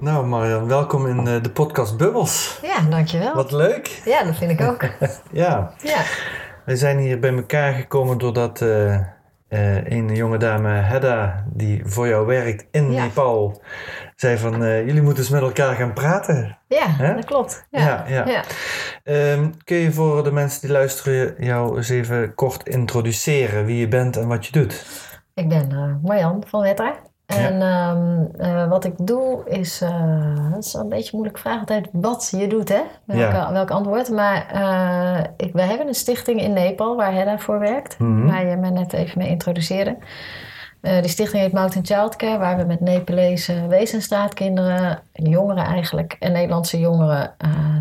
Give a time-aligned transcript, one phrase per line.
[0.00, 2.58] Nou Marian, welkom in eh, de podcast Bubbles.
[2.62, 3.34] Ja, dankjewel.
[3.34, 4.02] Wat leuk.
[4.04, 4.82] Ja, dat vind ik ook.
[5.32, 6.02] Ja, ja.
[6.64, 9.04] wij zijn hier bij elkaar gekomen doordat eh, eh,
[9.84, 13.02] een jonge dame, Hedda, die voor jou werkt in Ja.
[13.02, 13.62] Nepal,
[14.16, 16.58] zei van jullie moeten eens met elkaar gaan praten.
[16.68, 17.66] Ja, dat klopt.
[17.70, 18.42] Ja, Ja, ja.
[19.04, 23.88] Ehm, kun je voor de mensen die luisteren jou eens even kort introduceren wie je
[23.88, 24.86] bent en wat je doet?
[25.34, 26.94] Ik ben Marjan van Wetter.
[27.28, 31.58] En ehm, eh, wat ik doe is, eh dat is een beetje een moeilijke vraag
[31.58, 32.80] altijd, wat je doet hè?
[33.04, 33.52] Welke, Ja.
[33.52, 34.10] welk antwoord.
[34.10, 37.98] Maar eh, ik, wij hebben een stichting in Nepal waar Hedda voor werkt.
[37.98, 38.26] Mhm.
[38.26, 39.96] Waar je me net even mee introduceerde.
[40.80, 47.34] Die stichting heet Mountain Childcare, waar we met Nepalese wezenstraatkinderen, jongeren eigenlijk, en Nederlandse jongeren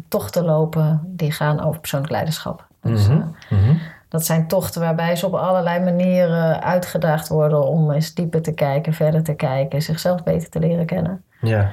[0.08, 2.66] tochten lopen die gaan over persoonlijk leiderschap.
[2.82, 3.76] Dus, Mhm, mhm.
[4.10, 8.94] Dat zijn tochten waarbij ze op allerlei manieren uitgedaagd worden om eens dieper te kijken,
[8.94, 11.24] verder te kijken, zichzelf beter te leren kennen.
[11.42, 11.72] Ja,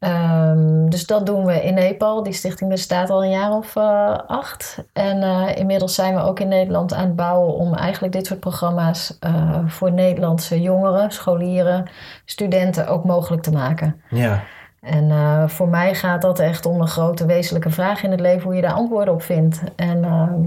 [0.00, 2.22] Ehm, dus dat doen we in Nepal.
[2.22, 4.84] Die stichting bestaat al een jaar of eh, acht.
[4.92, 8.40] En eh, inmiddels zijn we ook in Nederland aan het bouwen om eigenlijk dit soort
[8.40, 11.90] programma's eh, voor Nederlandse jongeren, scholieren,
[12.24, 14.00] studenten ook mogelijk te maken.
[14.10, 14.42] ja,
[14.80, 18.54] En voor mij gaat dat echt om een grote wezenlijke vraag in het leven, hoe
[18.54, 19.62] je daar antwoorden op vindt.
[19.76, 20.42] En ehm,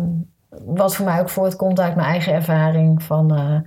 [0.65, 3.59] wat voor mij ook voortkomt uit mijn eigen ervaring van eh,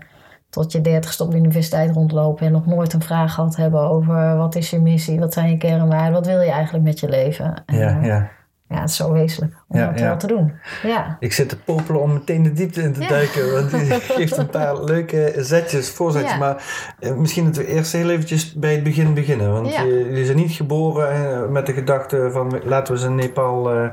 [0.51, 4.37] tot je dertigste op de universiteit rondlopen en nog nooit een vraag gehad hebben over
[4.37, 7.63] wat is je missie, wat zijn je kernwaarden, wat wil je eigenlijk met je leven.
[7.67, 8.31] En, ja, eh, ja.
[8.69, 10.07] Ja, het is zo wezenlijk om Ja, dat ja.
[10.07, 10.53] wel te doen.
[10.83, 11.17] Ja.
[11.21, 13.09] Ik zit te popelen om meteen de diepte in te Ja.
[13.09, 13.53] duiken.
[13.53, 13.77] Want je
[14.17, 16.39] geeft een paar leuke zetjes, voorzetjes.
[16.39, 16.65] Maar
[17.01, 19.53] eh, misschien dat we eerst heel eventjes bij het begin beginnen.
[19.53, 21.11] Want je- jullie zijn niet geboren
[21.43, 23.89] eh, met de gedachte van laten we eens in Nepal eh,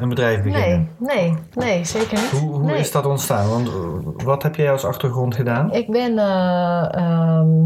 [0.00, 0.88] een bedrijf beginnen.
[0.98, 2.30] Nee, nee, nee, zeker niet.
[2.30, 2.78] Hoe, hoe Nee.
[2.78, 3.48] is dat ontstaan?
[3.48, 3.70] Want
[4.24, 5.72] wat heb jij als achtergrond gedaan?
[5.72, 6.14] Ik ben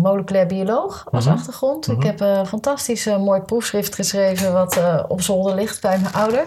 [0.03, 1.35] moleculair bioloog als Mhm.
[1.35, 1.87] achtergrond.
[1.87, 1.97] Mhm.
[1.97, 6.39] Ik heb een fantastisch mooi proefschrift geschreven wat op zolder ligt bij mijn ouders.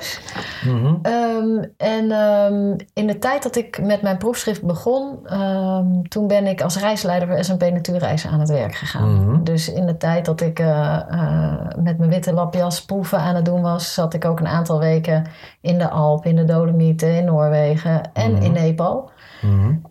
[0.65, 0.95] Mhm.
[1.01, 6.47] Ehm, en ehm, in de tijd dat ik met mijn proefschrift begon, ehm, toen ben
[6.47, 9.13] ik als reisleider voor S&P Natuurreizen aan het werk gegaan.
[9.13, 9.43] Mhm.
[9.43, 13.45] Dus in de tijd dat ik eh, eh, met mijn witte lapjas proeven aan het
[13.45, 15.25] doen was, zat ik ook een aantal weken
[15.61, 18.41] in de Alpen, in de Dolomieten, in Noorwegen en Mhm.
[18.41, 19.11] in Nepal.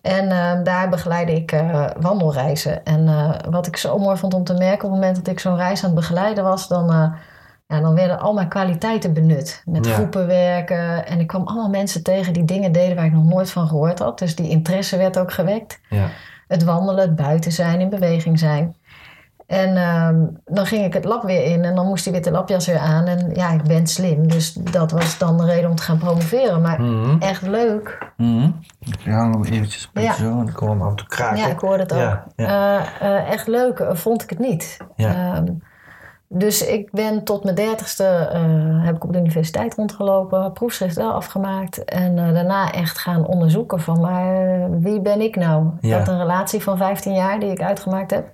[0.02, 0.28] En
[0.64, 2.84] daar begeleidde ik eh, wandelreizen.
[2.84, 3.08] En
[3.50, 5.80] wat ik zo mooi vond om te merken, op het moment dat ik zo'n reis
[5.84, 7.14] aan het begeleiden was, dan,
[7.72, 9.62] ja, dan werden al mijn kwaliteiten benut.
[9.64, 9.92] Met Ja.
[9.92, 11.06] groepen werken.
[11.06, 13.98] En ik kwam allemaal mensen tegen die dingen deden waar ik nog nooit van gehoord
[13.98, 14.18] had.
[14.18, 15.80] Dus die interesse werd ook gewekt.
[15.88, 16.06] Ja.
[16.48, 18.74] Het wandelen, het buiten zijn, in beweging zijn.
[19.46, 22.66] En ehm, dan ging ik het lab weer in en dan moest die witte lapjas
[22.66, 23.06] weer aan.
[23.06, 26.60] En ja, ik ben slim, dus dat was dan de reden om te gaan promoveren.
[26.60, 27.18] Maar Mhm.
[27.20, 28.12] echt leuk.
[28.16, 28.50] Mhm.
[28.80, 30.14] Ik hang hem eventjes een beetje Ja.
[30.30, 31.36] zo, want ik hoor hem af en toe kraken.
[31.38, 31.98] Ja, ik hoorde het ook.
[31.98, 32.78] Ja, ja.
[33.00, 34.76] Eh, eh, echt leuk eh, vond ik het niet.
[34.96, 35.34] Ja.
[35.34, 35.46] Ehm,
[36.34, 38.40] dus ik ben tot mijn dertigste eh,
[38.84, 41.84] heb ik op de universiteit rondgelopen, proefschrift wel afgemaakt.
[41.84, 45.66] En eh, daarna echt gaan onderzoeken van maar eh, wie ben ik nou?
[45.80, 45.98] Ik Ja.
[45.98, 48.32] had een relatie van 15 jaar die ik uitgemaakt heb.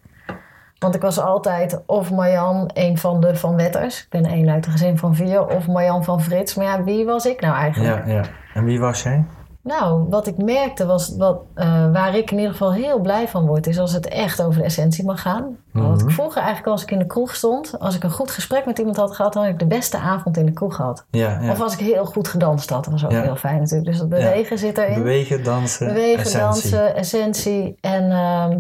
[0.78, 4.00] Want ik was altijd of Marjan, een van de Van Wetters.
[4.03, 5.47] Ik ben één uit een gezin van vier.
[5.47, 6.54] Of Marjan van Frits.
[6.54, 8.06] Maar ja, wie was ik nou eigenlijk?
[8.06, 8.22] ja, ja.
[8.54, 9.25] En wie was jij?
[9.68, 13.46] Nou, wat ik merkte was, wat, eh, waar ik in ieder geval heel blij van
[13.46, 15.56] word, is als het echt over de essentie mag gaan.
[15.72, 16.08] Wat Mhm.
[16.08, 18.78] ik vroeger eigenlijk als ik in de kroeg stond, als ik een goed gesprek met
[18.78, 21.04] iemand had gehad, dan had ik de beste avond in de kroeg gehad.
[21.10, 21.50] Ja, ja.
[21.50, 23.22] Of als ik heel goed gedanst had, dat was ook Ja.
[23.22, 23.86] heel fijn natuurlijk.
[23.90, 24.94] Dus dat bewegen zit erin.
[24.94, 26.40] Bewegen, dansen, Bewegen, essentie.
[26.70, 28.58] dansen, essentie en ehm,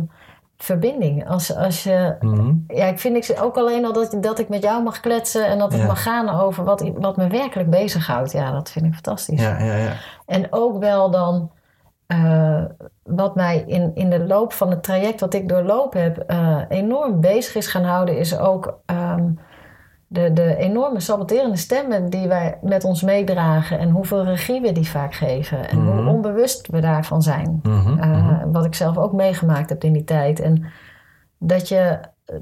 [0.58, 1.28] verbinding.
[1.28, 2.52] Als, als je, Mhm.
[2.66, 5.58] ja, ik vind ik, ook alleen al dat, dat ik met jou mag kletsen en
[5.58, 5.86] dat het Ja.
[5.86, 8.32] mag gaan over wat, wat me werkelijk bezighoudt.
[8.32, 9.40] Ja, dat vind ik fantastisch.
[9.42, 9.92] Ja, ja, ja.
[10.26, 11.50] En ook wel dan
[12.06, 12.62] eh,
[13.02, 17.20] wat mij in, in de loop van het traject wat ik doorlopen heb eh, enorm
[17.20, 19.24] bezig is gaan houden, is ook ehm,
[20.10, 24.88] de, de enorme saboterende stemmen die wij met ons meedragen en hoeveel regie we die
[24.88, 25.96] vaak geven en Mhm.
[25.96, 27.60] hoe onbewust we daarvan zijn.
[27.62, 28.50] Mhm, Eh, mhm.
[28.52, 30.40] Wat ik zelf ook meegemaakt heb in die tijd.
[30.40, 30.64] En
[31.38, 31.98] dat je,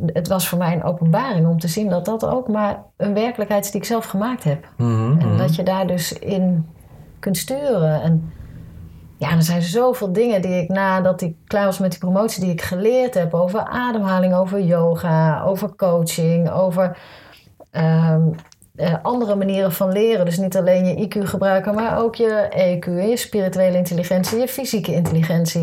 [0.07, 3.65] het was voor mij een openbaring om te zien dat dat ook maar een werkelijkheid
[3.65, 4.69] is die ik zelf gemaakt heb.
[4.77, 5.37] Mhm, En mhm.
[5.37, 6.67] dat je daar dus in
[7.19, 8.03] kunt sturen.
[8.03, 8.33] En
[9.19, 12.53] ja, er zijn zoveel dingen die ik nadat ik klaar was met die promotie, die
[12.53, 16.99] ik geleerd heb over ademhaling, over yoga, over coaching, over
[17.77, 18.23] ehm,
[18.77, 20.25] eh, andere manieren van leren.
[20.25, 24.93] Dus niet alleen je IQ gebruiken, maar ook je EQ, je spirituele intelligentie, je fysieke
[24.93, 25.63] intelligentie.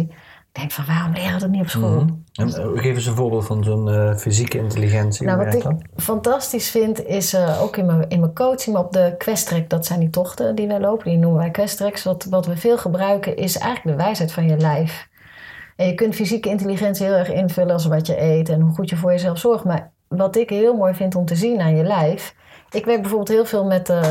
[0.54, 2.04] Ik denk van waarom leren we dat niet op school?
[2.04, 2.14] Mhm.
[2.34, 5.26] En uh, geef eens een voorbeeld van zo'n uh, fysieke intelligentie.
[5.26, 5.64] Nou, wat ik
[5.96, 10.00] fantastisch vind, is ook in mijn, in mijn coaching, maar op de Questrek, dat zijn
[10.00, 12.04] die tochten die wij lopen, die noemen wij Questreks.
[12.04, 15.08] Wat, wat we veel gebruiken is eigenlijk de wijsheid van je lijf.
[15.76, 18.90] En je kunt fysieke intelligentie heel erg invullen als wat je eet en hoe goed
[18.90, 19.64] je voor jezelf zorgt.
[19.64, 22.36] Maar wat ik heel mooi vind om te zien aan je lijf.
[22.72, 24.02] Ik werk bijvoorbeeld heel veel met uh,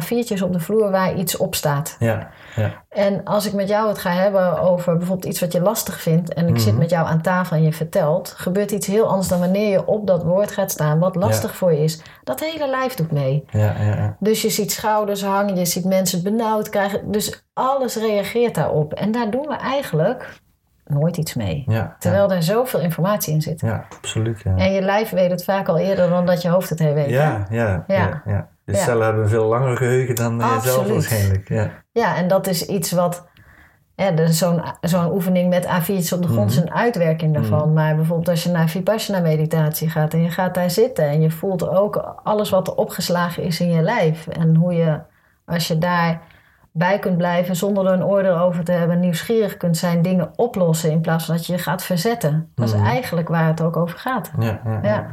[0.00, 1.96] A4'tjes op de vloer waar iets op staat.
[1.98, 2.82] Ja, ja.
[2.88, 6.34] En als ik met jou het ga hebben over bijvoorbeeld iets wat je lastig vindt.
[6.34, 6.60] en ik Mhm.
[6.60, 8.34] zit met jou aan tafel en je vertelt.
[8.36, 10.98] gebeurt iets heel anders dan wanneer je op dat woord gaat staan.
[10.98, 11.56] wat lastig Ja.
[11.56, 12.02] voor je is.
[12.24, 13.44] Dat hele lijf doet mee.
[13.50, 14.16] Ja, ja, ja.
[14.20, 17.10] Dus je ziet schouders hangen, je ziet mensen benauwd krijgen.
[17.10, 18.92] Dus alles reageert daarop.
[18.94, 20.40] En daar doen we eigenlijk
[20.88, 21.64] nooit iets mee.
[21.66, 23.60] ja, Terwijl er zoveel informatie in zit.
[23.60, 23.84] ja.
[23.96, 24.40] absoluut.
[24.44, 24.56] Ja.
[24.56, 27.12] En je lijf weet het vaak al eerder dan dat je hoofd het heeft weten.
[27.12, 28.22] Ja, ja, ja.
[28.26, 28.48] Ja.
[28.64, 31.48] De cellen hebben een veel langer geheugen dan eh, jezelf waarschijnlijk.
[31.48, 31.70] Ja.
[31.92, 33.26] Ja, en dat is iets wat.
[33.94, 36.66] Ja, is zo'n zo'n oefening met A4'tjes op de grond is Mhm.
[36.66, 37.72] een uitwerking daarvan.
[37.72, 41.30] Maar bijvoorbeeld als je naar Vipassana meditatie gaat en je gaat daar zitten en je
[41.30, 44.26] voelt ook alles wat er opgeslagen is in je lijf.
[44.26, 45.00] En hoe je,
[45.46, 46.20] als je daar
[46.78, 50.90] bij kunt blijven zonder er een oordeel over te hebben, nieuwsgierig kunt zijn, dingen oplossen
[50.90, 52.52] in plaats van dat je je gaat verzetten.
[52.54, 52.84] Dat is Mhm.
[52.84, 54.30] eigenlijk waar het ook over gaat.
[54.38, 54.88] Ja, ja, ja.
[54.88, 55.08] Ja.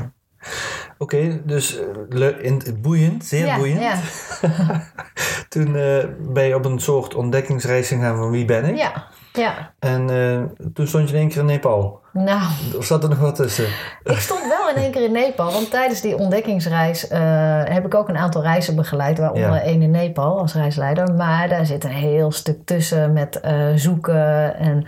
[0.98, 3.82] Oké, dus eh, boeiend, zeer boeiend.
[3.82, 3.96] ja.
[5.50, 8.78] Toen eh, ben je op een soort ontdekkingsreis gegaan van wie ben ik.
[8.78, 9.72] Ja, ja.
[9.80, 12.00] En eh, toen stond je in één keer in Nepal.
[12.14, 12.42] Nou,
[12.78, 13.66] Of zat er nog wat tussen?
[14.04, 17.20] Ik stond wel in één keer in Nepal, want tijdens die ontdekkingsreis eh,
[17.64, 19.62] heb ik ook een aantal reizen begeleid, waaronder Ja.
[19.62, 21.14] één in Nepal als reisleider.
[21.14, 24.56] Maar daar zit een heel stuk tussen met eh, zoeken.
[24.58, 24.86] En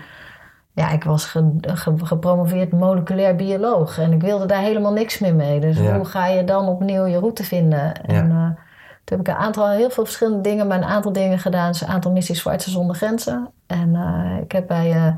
[0.73, 5.35] ja, ik was ge- ge- gepromoveerd moleculair bioloog en ik wilde daar helemaal niks meer
[5.35, 5.59] mee.
[5.59, 5.95] Dus Ja.
[5.95, 8.05] hoe ga je dan opnieuw je route vinden?
[8.05, 8.63] En eh,
[9.07, 11.71] toen heb ik een aantal, heel veel verschillende dingen, maar een aantal dingen gedaan.
[11.71, 13.49] Dus een aantal missies Artsen zonder Grenzen.
[13.67, 15.15] En eh, ik heb bij eh, een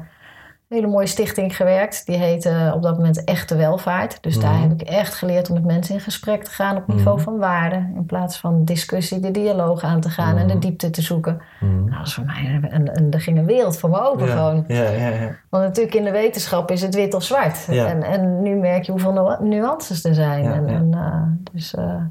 [0.77, 2.05] hele mooie stichting gewerkt.
[2.05, 4.23] Die heette op dat moment Echte Welvaart.
[4.23, 4.61] Dus daar Mhm.
[4.61, 7.23] heb ik echt geleerd om met mensen in gesprek te gaan op niveau Mhm.
[7.25, 7.75] van waarde.
[7.75, 10.61] In plaats van discussie, de dialoog aan te gaan en de Mhm.
[10.61, 11.41] diepte te zoeken.
[11.59, 14.25] Nou, dat is voor mij een, een, een- er ging een wereld voor me open
[14.27, 14.31] ja.
[14.35, 14.63] gewoon.
[14.67, 15.35] Ja, ja, ja.
[15.49, 17.67] Want natuurlijk in de wetenschap is het wit of zwart.
[17.69, 20.45] En, en nu merk je hoeveel nu- nuances er zijn.
[20.45, 22.01] En, en, eh, dus eh,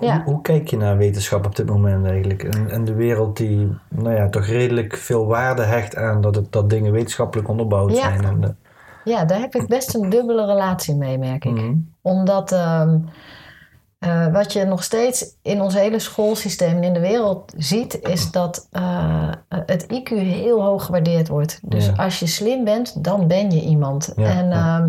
[0.00, 0.22] Ja.
[0.24, 2.42] Hoe, hoe kijk je naar wetenschap op dit moment eigenlijk?
[2.42, 6.52] En, en de wereld die nou ja, toch redelijk veel waarde hecht aan dat, het,
[6.52, 7.96] dat dingen wetenschappelijk onderbouwd Ja.
[8.02, 8.24] zijn.
[8.24, 8.54] En, de-
[9.04, 11.52] ja, daar heb ik best een dubbele relatie mee, merk ik.
[11.52, 11.74] Mhm.
[12.02, 12.98] Omdat ehm,
[13.98, 18.30] eh, wat je nog steeds in ons hele schoolsysteem en in de wereld ziet, is
[18.30, 21.60] dat eh, het IQ heel hoog gewaardeerd wordt.
[21.62, 21.92] Dus Ja.
[21.92, 24.14] als je slim bent, dan ben je iemand.
[24.14, 24.88] En ehm,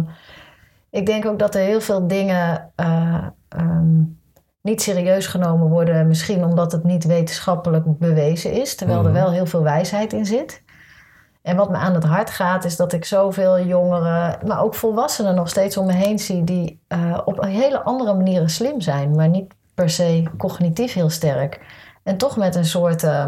[0.90, 4.02] ik denk ook dat er heel veel dingen eh, ehm,
[4.66, 9.08] niet serieus genomen worden, misschien omdat het niet wetenschappelijk bewezen is, terwijl Mhm.
[9.08, 10.64] er wel heel veel wijsheid in zit.
[11.42, 15.36] En wat me aan het hart gaat, is dat ik zoveel jongeren, maar ook volwassenen
[15.36, 19.30] nog steeds om me heen zie, die eh, op hele andere manieren slim zijn, maar
[19.30, 21.60] niet per se cognitief heel sterk.
[22.04, 23.26] En toch met een soort, eh,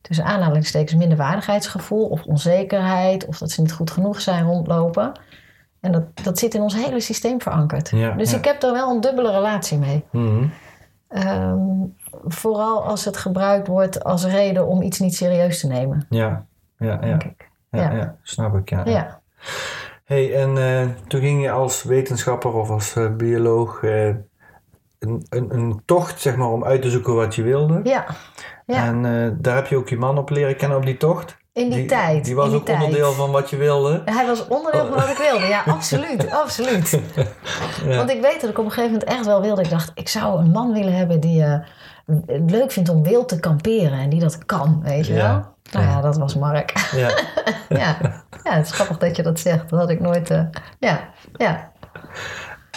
[0.00, 5.12] tussen aanhalingstekens, minderwaardigheidsgevoel of onzekerheid, of dat ze niet goed genoeg zijn rondlopen.
[5.80, 7.90] En dat, dat zit in ons hele systeem verankerd.
[7.90, 8.36] Ja, dus ja.
[8.36, 10.04] ik heb er wel een dubbele relatie mee.
[10.10, 10.44] Mhm.
[11.14, 11.58] Ehm,
[12.24, 16.46] vooral als het gebruikt wordt als reden om iets niet serieus te nemen, Ja,
[16.78, 17.18] ja, ja,
[17.70, 17.92] ja, Ja.
[17.92, 18.70] ja, snap ik.
[18.70, 18.82] Ja.
[18.84, 19.20] Ja.
[20.04, 25.54] Hey, en eh, toen ging je als wetenschapper of als eh, bioloog eh, een, een,
[25.54, 27.80] een tocht zeg maar, om uit te zoeken wat je wilde.
[27.82, 28.06] Ja,
[28.66, 28.86] ja.
[28.86, 29.02] En
[29.40, 31.36] daar heb je ook je man op leren kennen op die tocht.
[31.54, 32.24] In die, tijd.
[32.24, 34.02] Die was die ook onderdeel van wat je wilde.
[34.04, 35.46] Hij was onderdeel van wat ik wilde.
[35.46, 36.30] Ja, absoluut.
[36.42, 37.00] absoluut.
[37.86, 37.96] Ja.
[37.96, 39.62] Want ik weet dat ik op een gegeven moment echt wel wilde.
[39.62, 41.58] Ik dacht, ik zou een man willen hebben die eh,
[42.26, 43.98] het leuk vindt om wild te kamperen.
[43.98, 45.28] En die dat kan, weet je Ja.
[45.32, 45.52] wel.
[45.82, 46.88] Nou ja, dat was Mark.
[46.96, 47.08] Ja.
[47.68, 47.96] ja.
[48.44, 49.70] ja, het is grappig dat je dat zegt.
[49.70, 50.30] Dat had ik nooit...
[50.30, 50.42] eh,
[50.78, 51.72] ja, ja.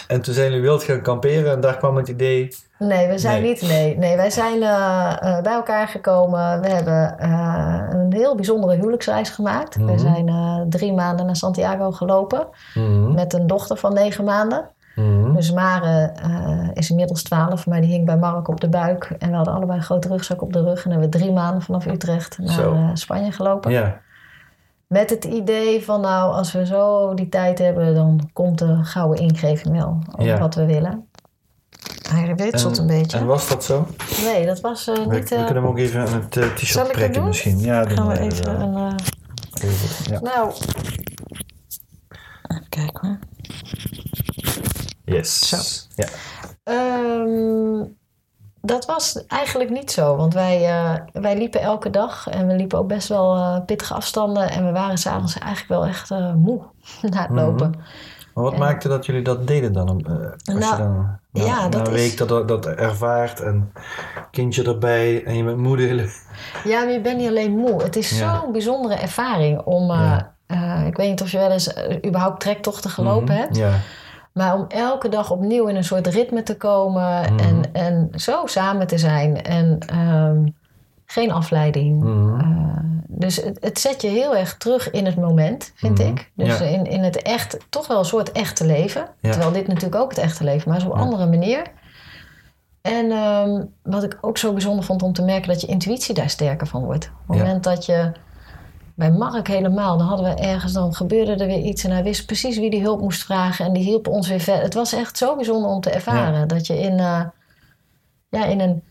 [0.08, 2.56] En toen zijn jullie wild gaan kamperen en daar kwam het idee.
[2.78, 3.50] Nee, we zijn Nee.
[3.50, 3.62] niet.
[3.62, 6.60] Nee, nee wij zijn eh, eh, bij elkaar gekomen.
[6.60, 9.76] We hebben eh, een heel bijzondere huwelijksreis gemaakt.
[9.76, 9.98] We Mhm.
[9.98, 12.46] zijn drie maanden naar Santiago gelopen.
[12.74, 13.14] Mhm.
[13.14, 14.68] Met een dochter van negen maanden.
[14.94, 15.34] Mhm.
[15.34, 16.12] Dus Mare
[16.72, 19.14] is inmiddels 12, maar die hing bij Mark op de buik.
[19.18, 20.84] En we hadden allebei een grote rugzak op de rug.
[20.84, 23.70] En hebben we drie maanden vanaf Utrecht naar Spanje gelopen.
[23.70, 23.96] Ja.
[24.86, 29.24] Met het idee van nou, als we zo die tijd hebben, dan komt de gouden
[29.24, 31.06] ingeving wel over wat we willen.
[32.10, 32.28] Hij
[32.64, 33.18] En- een beetje.
[33.18, 33.86] En was dat zo?
[34.24, 35.28] Nee, dat was eh, We, niet...
[35.28, 37.28] we eh, kunnen hem ook even aan het eh, t-shirt het trekken doen?
[37.28, 37.58] misschien.
[37.58, 38.76] Ja, doen gaan we we even een...
[38.76, 40.12] eh, even.
[40.12, 40.20] Ja.
[40.20, 40.52] nou...
[42.48, 43.18] Even kijken hoor.
[45.04, 45.48] Yes.
[45.48, 45.56] Zo.
[45.94, 46.08] Ja.
[46.64, 47.84] Ehm,
[48.60, 50.16] dat was eigenlijk niet zo.
[50.16, 53.94] Want wij, eh, wij liepen elke dag en we liepen ook best wel eh, pittige
[53.94, 54.50] afstanden.
[54.50, 56.62] En we waren s'avonds eigenlijk wel echt eh, moe
[57.10, 57.38] na het Mhm.
[57.38, 57.74] lopen.
[58.40, 59.88] Maar wat maakte dat jullie dat deden dan?
[60.06, 60.12] eh,
[60.54, 63.72] als Nou, je dan na, ja, na dat een is- week dat, dat ervaart en
[64.30, 66.08] kindje erbij en je bent moe de hele...
[66.64, 67.82] Ja, maar je bent niet alleen moe.
[67.82, 68.40] Het is Ja.
[68.40, 69.90] zo'n bijzondere ervaring om...
[69.90, 71.72] eh, eh, ik weet niet of je wel eens
[72.06, 73.56] überhaupt trektochten gelopen Mhm, hebt.
[73.56, 73.70] Ja.
[74.32, 77.38] Maar om elke dag opnieuw in een soort ritme te komen Mhm.
[77.38, 80.46] en, en zo samen te zijn en ehm,
[81.10, 82.02] geen afleiding.
[82.02, 82.40] Mhm.
[82.40, 86.08] Eh, dus het, het zet je heel erg terug in het moment, vind Mhm.
[86.08, 86.30] ik.
[86.34, 86.64] Dus Ja.
[86.64, 89.08] in, in het echt, toch wel een soort echte leven.
[89.20, 89.30] Ja.
[89.30, 91.62] Terwijl dit natuurlijk ook het echte leven, maar op een andere manier.
[92.82, 96.30] En ehm, wat ik ook zo bijzonder vond om te merken, dat je intuïtie daar
[96.30, 97.04] sterker van wordt.
[97.22, 98.12] Op het moment dat je,
[98.94, 102.26] bij Mark helemaal, dan hadden we ergens, dan gebeurde er weer iets en hij wist
[102.26, 104.62] precies wie die hulp moest vragen en die hielp ons weer verder.
[104.62, 106.48] Het was echt zo bijzonder om te ervaren.
[106.48, 107.22] Dat je in, eh,
[108.28, 108.82] ja, in, een,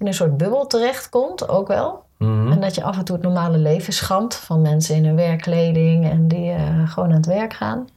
[0.00, 2.04] in een soort bubbel terechtkomt, ook wel.
[2.18, 2.52] Mhm.
[2.52, 6.10] En dat je af en toe het normale leven schampt van mensen in hun werkkleding
[6.10, 7.88] en die eh, gewoon aan het werk gaan.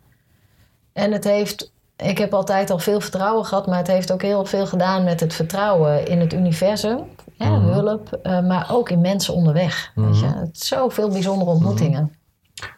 [0.93, 4.45] En het heeft, ik heb altijd al veel vertrouwen gehad, maar het heeft ook heel
[4.45, 6.99] veel gedaan met het vertrouwen in het universum.
[7.37, 7.71] Hè, Mhm.
[7.71, 9.91] Hulp, eh, maar ook in mensen onderweg.
[9.95, 10.25] Weet je?
[10.25, 10.37] Mhm.
[10.39, 12.15] Het zoveel bijzondere ontmoetingen.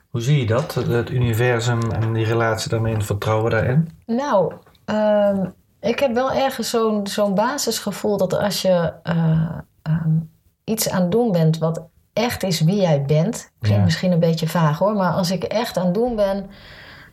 [0.09, 0.73] Hoe zie je dat?
[0.73, 3.89] Het, universum en die relatie daarmee en het vertrouwen daarin?
[4.05, 4.53] Nou,
[4.85, 5.45] ehm,
[5.85, 9.49] ik heb wel ergens zo'n zo'n basisgevoel dat als je eh,
[9.81, 10.17] ehm,
[10.63, 13.51] iets aan het doen bent wat echt is wie jij bent.
[13.59, 13.83] Klinkt Ja.
[13.83, 16.49] misschien een beetje vaag hoor, maar als ik echt aan het doen ben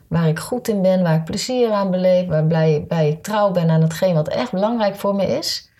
[0.09, 3.71] waar ik goed in ben, waar ik plezier aan beleef, waarbij bij ik trouw ben
[3.71, 5.71] aan hetgeen wat echt belangrijk voor me is.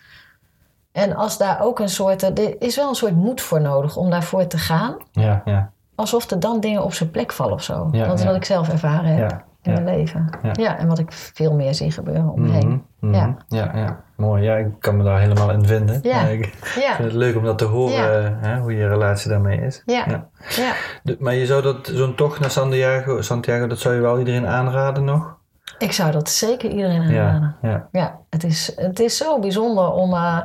[0.91, 4.09] En als daar ook een soort, er is wel een soort moed voor nodig om
[4.09, 4.97] daarvoor te gaan.
[5.11, 7.87] Ja, ja, Alsof er dan dingen op zijn plek vallen of zo.
[7.91, 9.43] Ja, dat is wat ik zelf ervaren heb ja.
[9.63, 9.79] In ja.
[9.79, 10.29] mijn leven.
[10.43, 10.49] Ja.
[10.53, 10.77] Ja.
[10.77, 12.67] en wat ik veel meer zie gebeuren om me heen.
[12.99, 13.13] Mhm, mhm.
[13.15, 13.35] Ja.
[13.47, 14.03] Ja, ja.
[14.15, 14.43] Mooi.
[14.43, 15.99] Ja, ik kan me daar helemaal in vinden.
[16.01, 16.21] Ja.
[16.27, 16.45] Ik
[16.95, 19.81] vind het leuk om dat te horen, hè, hoe je relatie daarmee is.
[19.85, 20.73] ja, Ja.
[21.03, 24.47] De- maar je zou dat, zo'n tocht naar Santiago, Santiago, dat zou je wel iedereen
[24.47, 25.35] aanraden nog?
[25.77, 27.55] Ik zou dat zeker iedereen aanraden.
[27.61, 27.87] ja.
[27.91, 30.13] Ja, het is, het is zo bijzonder om...
[30.13, 30.37] eh,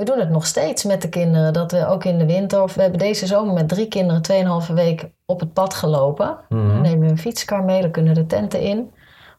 [0.00, 1.52] we doen het nog steeds met de kinderen.
[1.52, 2.62] Dat we ook in de winter...
[2.62, 4.66] Of we hebben deze zomer met drie kinderen...
[4.68, 6.36] 2,5 week op het pad gelopen.
[6.48, 6.66] Mhm.
[6.74, 7.80] We nemen een fietskar mee.
[7.80, 8.90] Dan kunnen de tenten in.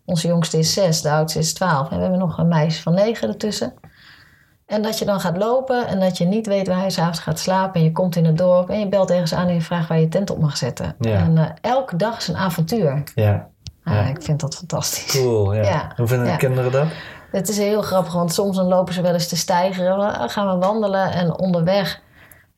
[0.06, 1.89] Onze jongste is 6, de oudste is 12.
[1.89, 3.74] En we hebben nog een meisje van 9 ertussen.
[4.65, 7.39] En dat je dan gaat lopen en dat je niet weet waar je s'avonds gaat
[7.39, 7.74] slapen.
[7.80, 10.00] En je komt in het dorp en je belt ergens aan en je vraagt waar
[10.00, 10.96] je tent op mag zetten.
[11.00, 11.15] Ja.
[11.18, 13.03] En eh, elke dag is een avontuur.
[13.15, 13.50] Ja,
[13.84, 14.01] Ah, Ja.
[14.01, 15.12] Ik vind dat fantastisch.
[15.22, 15.53] cool.
[15.53, 15.62] Ja.
[15.63, 16.88] Ja, Hoe vinden de kinderen dat?
[17.32, 19.98] Het is heel grappig, want soms dan lopen ze wel eens te stijgeren.
[19.98, 22.02] Dan gaan we wandelen en onderweg,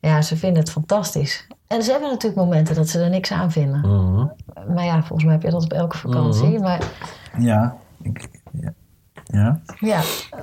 [0.00, 1.46] ja, ze vinden het fantastisch.
[1.66, 3.80] En ze hebben natuurlijk momenten dat ze er niks aan vinden.
[3.80, 4.26] Mhm.
[4.74, 6.48] Maar ja, volgens mij heb je dat op elke vakantie.
[6.48, 6.62] Mhm.
[6.62, 6.80] Maar
[7.38, 7.76] Ja.
[8.02, 8.28] Ik-
[8.60, 8.72] ja.
[9.26, 9.60] Ja.
[9.80, 10.00] ja,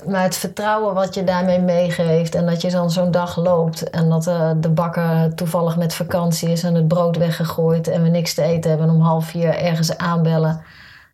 [0.08, 4.10] maar het vertrouwen wat je daarmee meegeeft en dat je dan zo'n dag loopt en
[4.10, 8.34] dat eh, de bakker toevallig met vakantie is en het brood weggegooid en we niks
[8.34, 10.62] te eten hebben en om half vier ergens aanbellen.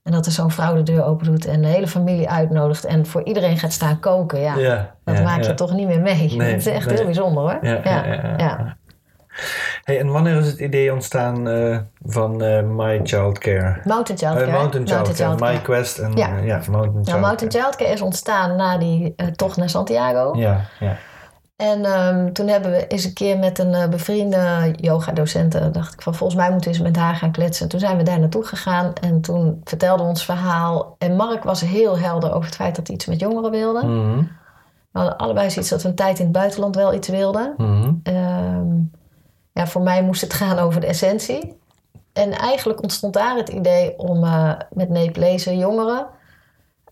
[0.08, 3.06] En dat er zo'n vrouw de deur open doet en de hele familie uitnodigt en
[3.06, 4.40] voor iedereen gaat staan koken.
[4.40, 5.54] Ja, Ja, dat ja, maak je ja.
[5.54, 6.36] toch niet meer mee.
[6.38, 6.96] Nee, het is echt nee.
[6.96, 7.58] heel bijzonder hoor.
[7.62, 8.76] Ja.
[9.84, 13.78] Hey, en wanneer is het idee ontstaan eh, van eh, My Child Care?
[13.84, 14.52] Mountain Child Eh, Care.
[14.52, 15.54] Mountain Child Care, Childcare.
[15.54, 16.28] My Quest en Ja.
[16.28, 17.64] ja, Mountain Child Nou, Mountain Care.
[17.64, 20.40] Child Care is ontstaan na die tocht naar Santiago.
[20.40, 20.96] Ja, ja.
[21.58, 25.72] En ehm, toen hebben we eens een keer met een eh, bevriende yoga-docenten...
[25.72, 27.68] dacht ik van, volgens mij moeten we eens met haar gaan kletsen.
[27.68, 30.96] Toen zijn we daar naartoe gegaan en toen vertelde we ons verhaal.
[30.98, 33.86] En Mark was heel helder over het feit dat hij iets met jongeren wilde.
[33.86, 34.18] Mhm,
[34.92, 37.54] We hadden allebei zoiets dat we een tijd in het buitenland wel iets wilden.
[37.58, 37.94] mhm.
[38.04, 38.68] Ehm,
[39.54, 41.58] ja, voor mij moest het gaan over de essentie.
[42.14, 46.08] En eigenlijk ontstond daar het idee om eh, met Nepalese jongeren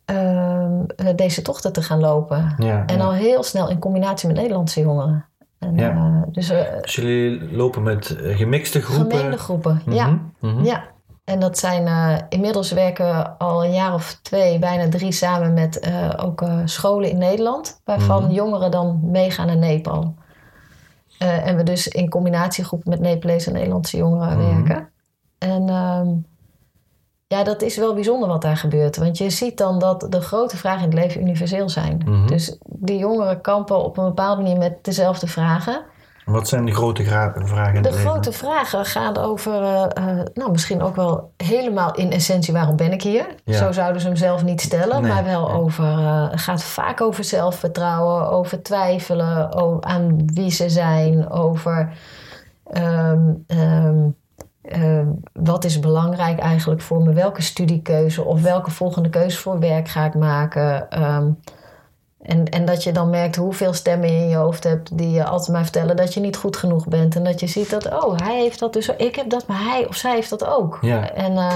[0.05, 2.55] ehm, eh, deze tochten te gaan lopen.
[2.57, 3.03] Ja, En ja.
[3.03, 5.25] al heel snel in combinatie met Nederlandse jongeren.
[5.59, 5.89] En, Ja.
[5.89, 9.17] eh, dus eh, Dus jullie lopen met eh, gemixte groepen?
[9.17, 10.19] gemengde groepen, Mhm, ja.
[10.39, 10.63] mhm.
[10.63, 10.83] ja.
[11.24, 11.88] En dat zijn,
[12.29, 17.17] inmiddels werken we al een jaar of twee, bijna drie samen met ook scholen in
[17.17, 17.81] Nederland.
[17.83, 18.31] Waarvan Mhm.
[18.33, 20.15] jongeren dan meegaan naar Nepal.
[21.17, 24.55] En we dus in combinatiegroepen met Nepalese en Nederlandse jongeren Mhm.
[24.55, 24.89] werken.
[25.38, 26.07] En ehm,
[27.38, 28.98] ja, dat is wel bijzonder wat daar gebeurt.
[28.98, 32.01] Want je ziet dan dat de grote vragen in het leven universeel zijn.
[32.06, 32.27] Mhm.
[32.27, 35.82] Dus die jongeren kampen op een bepaalde manier met dezelfde vragen.
[36.25, 37.36] Wat zijn de grote vragen
[37.75, 38.00] in De het leven?
[38.12, 42.92] grote vragen gaan over, eh, eh, nou misschien ook wel helemaal in essentie, waarom ben
[42.92, 43.25] ik hier?
[43.44, 43.58] Ja.
[43.58, 45.86] Zo zouden ze hem zelf niet stellen, Nee, maar wel over,
[46.32, 51.94] het gaat vaak over zelfvertrouwen, over twijfelen, o- aan wie ze zijn, over
[52.72, 53.30] ehm,
[54.69, 59.88] ehm, wat is belangrijk eigenlijk voor me, welke studiekeuze of welke volgende keuze voor werk
[59.88, 60.89] ga ik maken.
[60.89, 61.31] Ehm,
[62.25, 65.25] En, en dat je dan merkt hoeveel stemmen je in je hoofd hebt die je
[65.25, 67.15] altijd maar vertellen dat je niet goed genoeg bent.
[67.15, 69.88] En dat je ziet dat, oh, hij heeft dat dus, ik heb dat, maar hij
[69.88, 70.77] of zij heeft dat ook.
[70.81, 71.12] Ja.
[71.12, 71.55] En eh,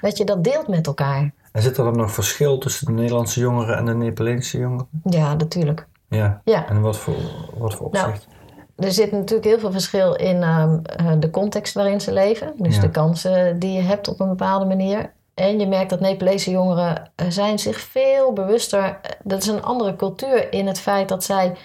[0.00, 1.32] dat je dat deelt met elkaar.
[1.52, 4.88] En zit er dan nog verschil tussen de Nederlandse jongeren en de Nepalese jongeren?
[5.04, 5.86] Ja, natuurlijk.
[6.08, 6.40] Ja.
[6.44, 6.68] Ja.
[6.68, 7.14] En wat voor,
[7.58, 8.28] wat voor Nou, opzicht?
[8.76, 12.52] Er zit natuurlijk heel veel verschil in ehm, eh, de context waarin ze leven.
[12.56, 12.80] Dus Ja.
[12.80, 15.12] de kansen die je hebt op een bepaalde manier.
[15.34, 18.82] En je merkt dat Nepalese jongeren eh, zijn zich veel bewuster.
[18.84, 21.56] eh, Dat is een andere cultuur in het feit dat zij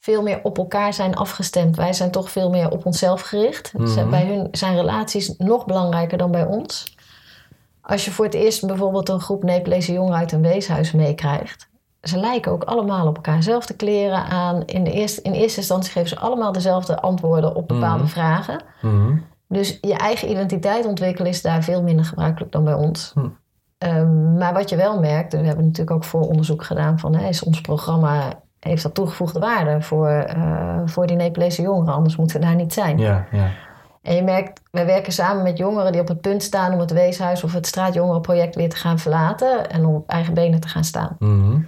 [0.00, 1.76] veel meer op elkaar zijn afgestemd.
[1.76, 3.72] Wij zijn toch veel meer op onszelf gericht.
[3.72, 4.10] Mhm.
[4.10, 6.96] Bij hun zijn relaties nog belangrijker dan bij ons.
[7.80, 11.68] Als je voor het eerst bijvoorbeeld een groep Nepalese jongeren uit een weeshuis meekrijgt.
[12.02, 13.42] Ze lijken ook allemaal op elkaar.
[13.42, 14.62] Zelfde kleren aan.
[14.64, 18.12] In, de eerste, in eerste instantie geven ze allemaal dezelfde antwoorden op bepaalde Mhm.
[18.12, 18.62] vragen.
[18.82, 19.16] Mhm.
[19.48, 23.12] Dus je eigen identiteit ontwikkelen is daar veel minder gebruikelijk dan bij ons.
[23.14, 23.26] Hm.
[23.78, 27.28] Ehm, maar wat je wel merkt, en we hebben natuurlijk ook vooronderzoek gedaan van hè,
[27.28, 32.40] is ons programma heeft dat toegevoegde waarde voor, eh, voor die Nepalese jongeren, anders moeten
[32.40, 32.98] we daar niet zijn.
[32.98, 33.50] Ja, ja.
[34.02, 36.90] En je merkt, wij werken samen met jongeren die op het punt staan om het
[36.92, 40.84] weeshuis of het straatjongerenproject weer te gaan verlaten en om op eigen benen te gaan
[40.84, 41.16] staan.
[41.18, 41.58] Mhm.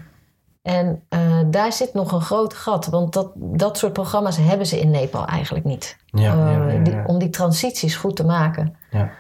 [0.62, 4.80] En eh, daar zit nog een groot gat, want dat, dat soort programma's hebben ze
[4.80, 5.96] in Nepal eigenlijk niet.
[6.06, 7.04] Ja, ja, Eh, ja, die- ja.
[7.06, 8.76] om die transities goed te maken.
[8.90, 9.10] Ja.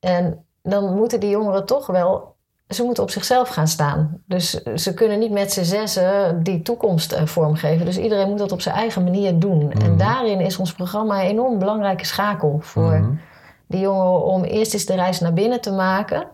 [0.00, 2.34] En dan moeten die jongeren toch wel,
[2.68, 4.22] ze moeten op zichzelf gaan staan.
[4.26, 7.86] Dus ze kunnen niet met z'n zessen die toekomst eh, vormgeven.
[7.86, 9.72] Dus iedereen moet dat op zijn eigen manier doen.
[9.72, 9.98] En Mhm.
[9.98, 13.10] daarin is ons programma een enorm belangrijke schakel voor Mhm.
[13.66, 16.26] die jongeren om eerst eens de reis naar binnen te maken.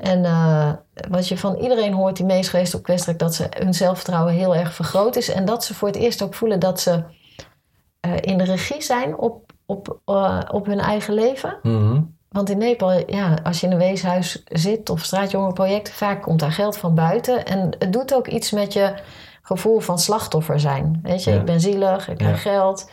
[0.00, 0.72] En eh,
[1.08, 4.32] wat je van iedereen hoort die mee is geweest op Questrek, dat ze hun zelfvertrouwen
[4.32, 5.28] heel erg vergroot is.
[5.28, 7.02] En dat ze voor het eerst ook voelen dat ze
[8.00, 11.58] eh, in de regie zijn op, op, eh, op hun eigen leven.
[11.62, 12.00] Mhm.
[12.28, 16.52] Want in Nepal, ja, als je in een weeshuis zit of straatjongerenproject, vaak komt daar
[16.52, 17.44] geld van buiten.
[17.46, 18.94] En het doet ook iets met je
[19.42, 21.00] gevoel van slachtoffer zijn.
[21.02, 21.36] Weet je, Ja.
[21.38, 22.50] ik ben zielig, ik krijg Ja.
[22.50, 22.90] geld.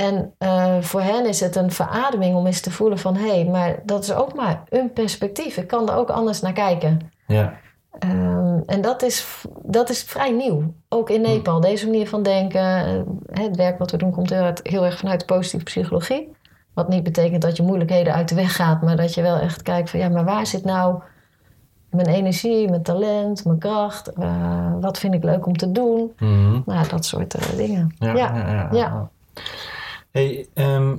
[0.00, 3.16] En eh, voor hen is het een verademing om eens te voelen van...
[3.16, 5.56] hé, hey, maar dat is ook maar een perspectief.
[5.56, 7.00] Ik kan er ook anders naar kijken.
[7.26, 7.52] Ja.
[7.98, 10.74] Ehm, en dat is, dat is vrij nieuw.
[10.88, 12.60] Ook in Nepal, deze manier van denken.
[12.60, 13.00] eh,
[13.44, 16.32] het werk wat we doen komt heel, uit- heel erg vanuit positieve psychologie.
[16.74, 19.62] Wat niet betekent dat je moeilijkheden uit de weg gaat, maar dat je wel echt
[19.62, 21.00] kijkt van ja, maar waar zit nou
[21.90, 24.12] mijn energie, mijn talent, mijn kracht?
[24.12, 26.12] Eh, wat vind ik leuk om te doen?
[26.18, 26.60] Mhm.
[26.66, 27.94] Nou, dat soort dingen.
[27.98, 29.08] Ja, ja, ja, ja.
[30.10, 30.96] Hey, ehm,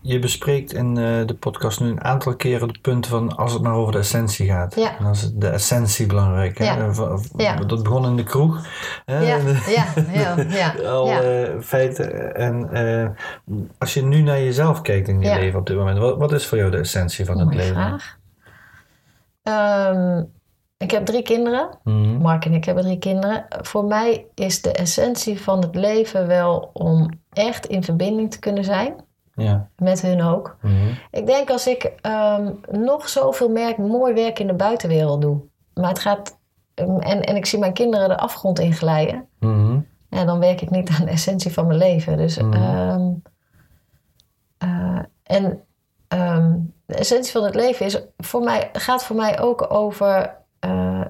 [0.00, 3.62] je bespreekt in eh, de podcast nu een aantal keren de punten van als het
[3.62, 4.74] maar over de essentie gaat.
[4.74, 4.96] Ja.
[4.98, 6.58] En dan is de essentie belangrijk.
[6.58, 6.64] Hè?
[6.64, 6.94] Ja.
[6.94, 7.56] V- Ja.
[7.56, 8.66] Dat begon in de kroeg.
[9.04, 9.18] Hè?
[9.18, 9.86] Ja, eh, ja,
[10.20, 11.20] ja, ja, Al ja.
[11.22, 12.34] eh, feiten.
[12.36, 13.08] En eh,
[13.78, 16.46] als je nu naar jezelf kijkt in je leven op dit moment, wat, wat is
[16.46, 17.74] voor jou de essentie van het leven?
[17.74, 18.16] vraag.
[19.42, 20.22] Ehm,
[20.84, 21.68] ik heb drie kinderen.
[21.84, 22.16] Mhm.
[22.16, 23.46] Mark en ik hebben drie kinderen.
[23.48, 28.64] Voor mij is de essentie van het leven wel om echt in verbinding te kunnen
[28.64, 28.94] zijn.
[29.34, 29.68] Ja.
[29.76, 30.56] Met hun ook.
[30.62, 30.74] Mhm.
[31.10, 35.40] Ik denk als ik ehm, nog zoveel merk, mooi werk in de buitenwereld doe.
[35.74, 36.38] Maar het gaat.
[36.74, 39.28] ehm, en, en ik zie mijn kinderen de afgrond in glijden.
[39.38, 39.78] Mhm.
[40.08, 42.16] Ja, dan werk ik niet aan de essentie van mijn leven.
[42.16, 43.12] Dus, ehm,
[44.58, 45.64] eh, en
[46.86, 50.36] de essentie van het leven is voor mij, gaat voor mij ook over
[50.68, 51.00] eh,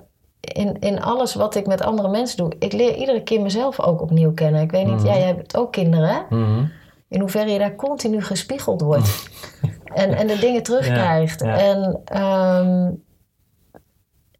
[0.41, 2.53] in, in alles wat ik met andere mensen doe.
[2.59, 4.61] Ik leer iedere keer mezelf ook opnieuw kennen.
[4.63, 5.07] Ik weet niet, Mhm.
[5.07, 6.27] jij hebt ook kinderen?
[6.31, 6.65] Mhm.
[7.09, 9.29] In hoeverre je daar continu gespiegeld wordt.
[9.95, 11.41] en, en de dingen terugkrijgt.
[11.41, 11.59] Ja, ja.
[11.59, 12.91] En, ehm,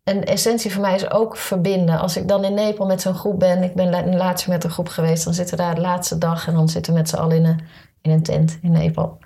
[0.05, 1.99] en de essentie voor mij is ook verbinden.
[1.99, 4.71] Als ik dan in Nepal met zo'n groep ben, ik ben la- laatst met een
[4.71, 7.17] groep geweest, dan zitten we daar de laatste dag en dan zitten we met z'n
[7.17, 7.61] allen in een,
[8.03, 9.19] in een tent in Nepal.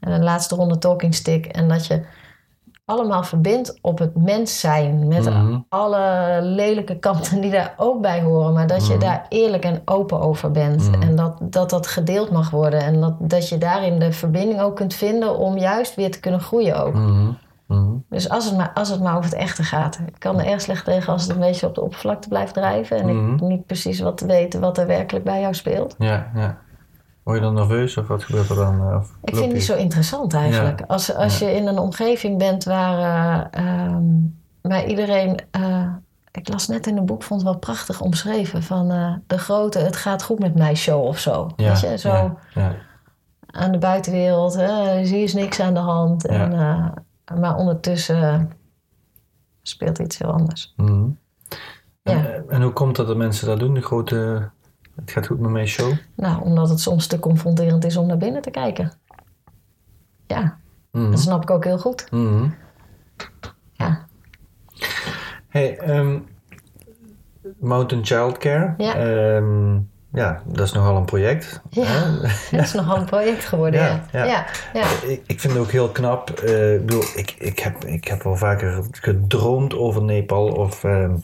[0.00, 1.46] En een laatste ronde talking stick.
[1.46, 2.02] En dat je
[2.90, 5.08] allemaal verbindt op het mens zijn.
[5.08, 5.58] Met Mhm.
[5.68, 8.52] alle lelijke kanten die daar ook bij horen.
[8.52, 9.02] Maar dat je Mhm.
[9.02, 10.90] daar eerlijk en open over bent.
[10.90, 11.02] Mhm.
[11.02, 12.80] En dat, dat dat gedeeld mag worden.
[12.80, 16.40] En dat, dat je daarin de verbinding ook kunt vinden om juist weer te kunnen
[16.40, 16.94] groeien ook.
[18.08, 20.00] Dus als het, maar, als het maar over het echte gaat.
[20.06, 22.96] Ik kan er erg slecht tegen als het een beetje op de oppervlakte blijft drijven.
[22.96, 25.94] En ik niet precies wat te weten wat er werkelijk bij jou speelt.
[25.98, 26.56] Ja, ja.
[27.30, 28.80] Word je dan nerveus of wat gebeurt er dan?
[28.80, 30.82] eh, Of Ik vind het zo interessant eigenlijk.
[30.86, 31.46] Als, als Ja.
[31.48, 32.98] je in een omgeving bent waar,
[33.52, 34.04] eh, ehm,
[34.60, 35.40] waar iedereen...
[35.50, 35.86] eh,
[36.30, 38.62] ik las net in een boek, vond het wel prachtig omschreven...
[38.62, 38.88] van
[39.26, 41.50] de grote het gaat goed met mij show of zo.
[41.56, 42.38] Ja, Weet je, zo
[43.52, 44.54] aan de buitenwereld.
[44.54, 46.26] Hè, zie je is niks aan de hand.
[46.26, 46.50] En,
[47.40, 48.52] maar ondertussen
[49.62, 50.72] speelt iets heel anders.
[50.76, 51.08] Mhm.
[52.02, 54.50] En, en hoe komt het dat mensen dat doen, die grote...
[55.00, 55.92] Het gaat goed met mij show?
[56.14, 58.92] Nou, omdat het soms te confronterend is om naar binnen te kijken.
[60.26, 60.58] Ja,
[60.92, 61.10] Mhm.
[61.10, 62.10] dat snap ik ook heel goed.
[62.10, 62.48] Mhm.
[63.72, 64.06] Ja,
[65.48, 66.18] Hey, ehm,
[67.58, 68.74] Mountain Childcare.
[68.78, 68.94] Ja.
[68.94, 69.78] Ehm,
[70.12, 71.60] ja, dat is nogal een project.
[71.70, 72.10] Ja,
[72.50, 73.80] dat is nogal een project geworden.
[73.80, 74.26] Ja, Ja, ja.
[74.26, 74.46] ja.
[74.80, 76.30] ja, Ik, ik vind het ook heel knap.
[76.30, 80.46] eh, ik bedoel, ik, ik, heb, ik heb wel vaker gedroomd over Nepal.
[80.48, 81.16] Of ehm,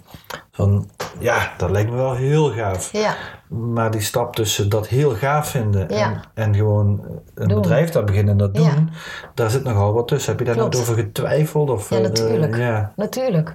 [0.52, 2.92] van, ja, dat lijkt me wel heel gaaf.
[2.92, 3.14] ja.
[3.48, 6.20] Maar die stap tussen dat heel gaaf vinden en, Ja.
[6.34, 7.60] en gewoon een Doen.
[7.60, 8.90] bedrijf daar beginnen en dat doen,
[9.34, 10.30] daar zit nogal wat tussen.
[10.30, 11.70] Heb je daar nooit over getwijfeld?
[11.70, 12.56] Of, Ja, eh, natuurlijk.
[12.56, 12.92] ja.
[12.96, 13.54] Natuurlijk.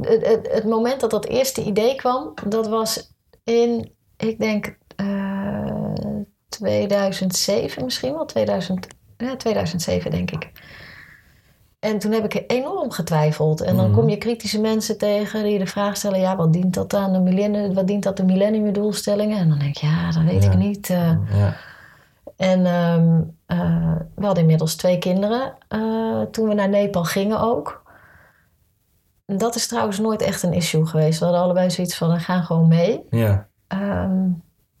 [0.00, 3.12] Het, het, het moment dat dat eerste idee kwam, dat was
[3.44, 5.64] in, ik denk, eh
[6.48, 8.24] 2007 misschien wel.
[8.24, 10.50] 2000, ja, 2007 denk ik.
[11.78, 13.60] En toen heb ik enorm getwijfeld.
[13.60, 13.94] En dan Mhm.
[13.98, 17.18] kom je kritische mensen tegen die de vraag stellen: ja, wat dient dat aan de
[17.20, 19.38] millennium, wat dient dat de millenniumdoelstellingen?
[19.38, 20.50] En dan denk ik, ja, dat weet Ja.
[20.50, 20.90] ik niet.
[20.90, 21.12] eh.
[21.38, 21.56] Ja.
[22.36, 27.84] En ehm, eh, we hadden inmiddels twee kinderen eh, toen we naar Nepal gingen ook.
[29.26, 31.18] Dat is trouwens nooit echt een issue geweest.
[31.18, 33.02] We hadden allebei zoiets van, we gaan gewoon mee.
[33.10, 33.48] Ja.
[33.68, 34.28] Ehm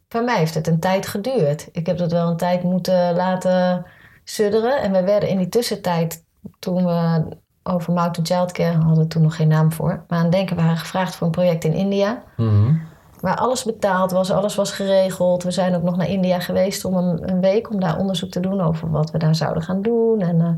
[0.08, 1.68] voor mij heeft het een tijd geduurd.
[1.72, 3.86] Ik heb dat wel een tijd moeten laten
[4.24, 4.82] sudderen.
[4.82, 6.24] En we werden in die tussentijd,
[6.58, 7.26] toen we
[7.62, 10.04] over Mountain Childcare, hadden we toen nog geen naam voor.
[10.08, 12.22] Maar aan denken waren gevraagd voor een project in India.
[12.36, 12.74] Mhm.
[13.20, 15.42] Waar alles betaald was, alles was geregeld.
[15.42, 18.40] We zijn ook nog naar India geweest om een, een week om daar onderzoek te
[18.40, 20.20] doen over wat we daar zouden gaan doen.
[20.20, 20.52] En, eh,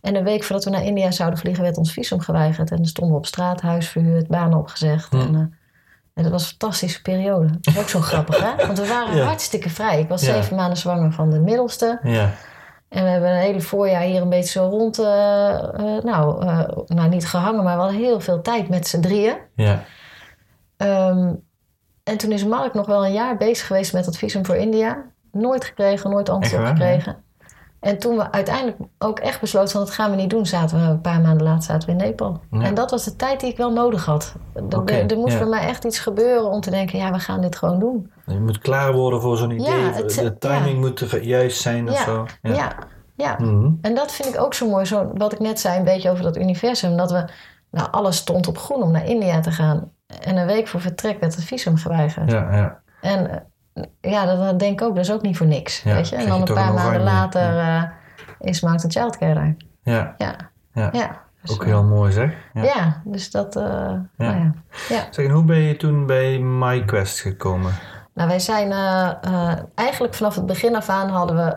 [0.00, 2.70] en een week voordat we naar India zouden vliegen, werd ons visum geweigerd.
[2.70, 5.12] En dan stonden we op straat, huis verhuurd, banen opgezegd.
[5.12, 5.58] En, eh,
[6.14, 7.46] en dat was een fantastische periode.
[7.60, 8.66] Dat is ook zo grappig, hè?
[8.66, 9.24] Want we waren Ja.
[9.24, 10.00] hartstikke vrij.
[10.00, 10.32] Ik was Ja.
[10.32, 11.98] zeven maanden zwanger van de middelste.
[12.02, 12.30] Ja.
[12.88, 16.68] En we hebben een hele voorjaar hier een beetje zo rond, eh, eh, nou, eh,
[16.86, 19.36] nou, niet gehangen, maar we hadden heel veel tijd met z'n drieën.
[19.54, 19.84] Ja.
[20.76, 21.34] Ehm,
[22.04, 25.04] en toen is Mark nog wel een jaar bezig geweest met dat visum voor India.
[25.32, 27.24] Nooit gekregen, nooit antwoord gekregen.
[27.80, 30.84] En toen we uiteindelijk ook echt besloten van dat gaan we niet doen, zaten we
[30.88, 32.40] een paar maanden later zaten we in Nepal.
[32.50, 32.60] Ja.
[32.62, 34.34] En dat was de tijd die ik wel nodig had.
[34.54, 35.38] Er- er, moest ja.
[35.38, 38.12] bij mij echt iets gebeuren om te denken, ja, we gaan dit gewoon doen.
[38.26, 39.72] Je moet klaar worden voor zo'n idee.
[39.74, 42.26] het- de timing moet juist zijn of Ja, zo.
[42.42, 42.72] Ja,
[43.16, 43.36] ja.
[43.38, 43.70] Mhm.
[43.80, 44.84] En dat vind ik ook zo mooi.
[44.84, 46.96] Zo, wat ik net zei, een beetje over dat universum.
[46.96, 47.24] Dat we,
[47.70, 49.90] nou, alles stond op groen om naar India te gaan.
[50.20, 52.30] En een week voor vertrek werd het visum geweigerd.
[52.30, 52.80] Ja, ja.
[53.00, 53.46] En
[54.00, 54.94] ja, dat, denk ik ook.
[54.94, 55.82] Dat is ook niet voor niks.
[55.82, 56.16] Ja, weet je?
[56.16, 57.82] En dan je een paar maanden later eh,
[58.40, 59.56] is Mountain Childcare daar.
[59.82, 60.14] Ja,
[60.72, 61.20] Ja, ja.
[61.42, 62.32] Dus, ook eh, heel mooi zeg.
[62.54, 63.00] Ja.
[63.04, 63.56] dus dat...
[63.56, 64.52] eh, Nou, ja.
[64.88, 65.06] Ja.
[65.10, 67.72] Zeg, en hoe ben je toen bij MyQuest gekomen?
[68.14, 68.72] Nou, wij zijn
[69.74, 71.56] eigenlijk vanaf het begin af aan hadden we,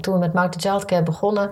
[0.00, 1.50] toen we met Mountain Childcare begonnen,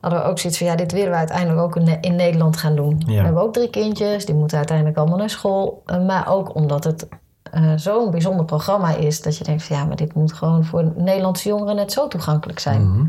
[0.00, 2.76] hadden we ook zoiets van, ja, dit willen we uiteindelijk ook in, in Nederland gaan
[2.76, 3.02] doen.
[3.06, 5.82] We hebben ook drie kindjes, die moeten uiteindelijk allemaal naar school.
[6.06, 7.08] maar ook omdat het
[7.50, 10.92] eh, zo'n bijzonder programma is, dat je denkt van, ja, maar dit moet gewoon voor
[10.96, 12.90] Nederlandse jongeren net zo toegankelijk zijn.
[12.90, 13.06] Mhm.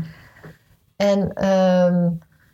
[0.96, 2.08] En ehm,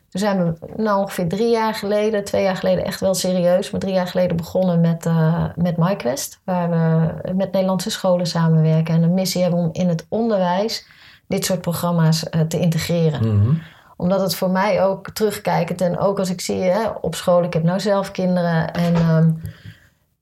[0.09, 3.81] toen zijn we nou ongeveer drie jaar geleden, twee jaar geleden echt wel serieus, maar
[3.81, 6.41] drie jaar geleden begonnen met, eh met MyQuest.
[6.45, 10.87] Waar we met Nederlandse scholen samenwerken en een missie hebben om in het onderwijs
[11.27, 13.37] dit soort programma's eh, te integreren.
[13.37, 13.55] Mhm.
[13.97, 17.53] Omdat het voor mij ook terugkijkend en ook als ik zie hè, op school, ik
[17.53, 19.31] heb nou zelf kinderen en ehm,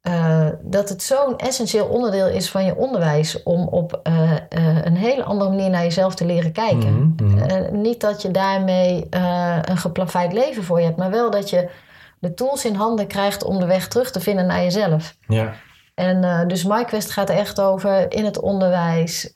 [0.07, 4.97] eh, dat het zo'n essentieel onderdeel is van je onderwijs om op eh, eh, een
[4.97, 7.14] hele andere manier naar jezelf te leren kijken.
[7.16, 7.81] Mhm, mhm.
[7.81, 9.07] Niet dat je daarmee
[9.62, 11.69] een geplaveid leven voor je hebt, maar wel dat je
[12.19, 15.16] de tools in handen krijgt om de weg terug te vinden naar jezelf.
[15.29, 15.53] Ja.
[15.95, 19.33] En dus MyQuest gaat echt over in het onderwijs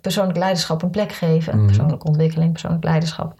[0.00, 1.56] persoonlijk leiderschap een plek geven.
[1.56, 1.66] Mhm.
[1.66, 3.34] Persoonlijke ontwikkeling, persoonlijk leiderschap.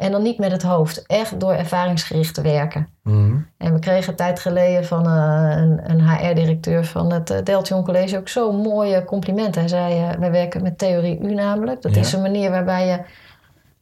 [0.00, 2.88] En dan niet met het hoofd, echt door ervaringsgericht te werken.
[3.02, 3.36] Mhm.
[3.58, 7.84] En we kregen een tijd geleden van eh, een, een HR-directeur van het uh, Deltion
[7.84, 9.54] College ook zo'n mooie compliment.
[9.54, 11.82] Hij zei, eh, wij werken met theorie U namelijk.
[11.82, 12.00] Dat Ja.
[12.00, 13.00] is een manier waarbij je,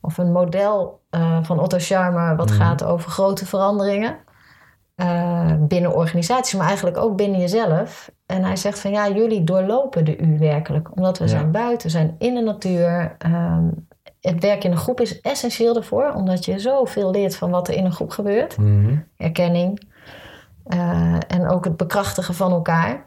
[0.00, 2.36] of een model eh, van Otto Scharmer...
[2.36, 2.58] wat Mhm.
[2.60, 4.16] gaat over grote veranderingen
[4.94, 6.54] eh, binnen organisaties...
[6.58, 8.10] maar eigenlijk ook binnen jezelf.
[8.26, 10.96] En hij zegt van, ja, jullie doorlopen de U werkelijk.
[10.96, 11.30] Omdat we Ja.
[11.30, 13.14] zijn buiten, we zijn in de natuur...
[13.18, 13.68] Ehm,
[14.28, 17.74] het werk in een groep is essentieel daarvoor, omdat je zoveel leert van wat er
[17.74, 18.96] in een groep gebeurt Mhm.
[19.16, 19.86] erkenning.
[20.64, 23.06] eh, en ook het bekrachtigen van elkaar.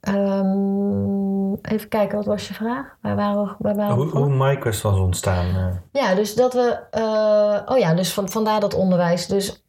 [0.00, 2.96] Ehm, even kijken, wat was je vraag?
[3.00, 5.46] Waar waren we, waar waren we Hoe, hoe MyQuest was ontstaan?
[5.46, 5.66] eh?
[6.02, 6.78] Ja, dus dat we...
[6.90, 9.26] eh, oh ja, dus van, vandaar dat onderwijs.
[9.26, 9.64] Dus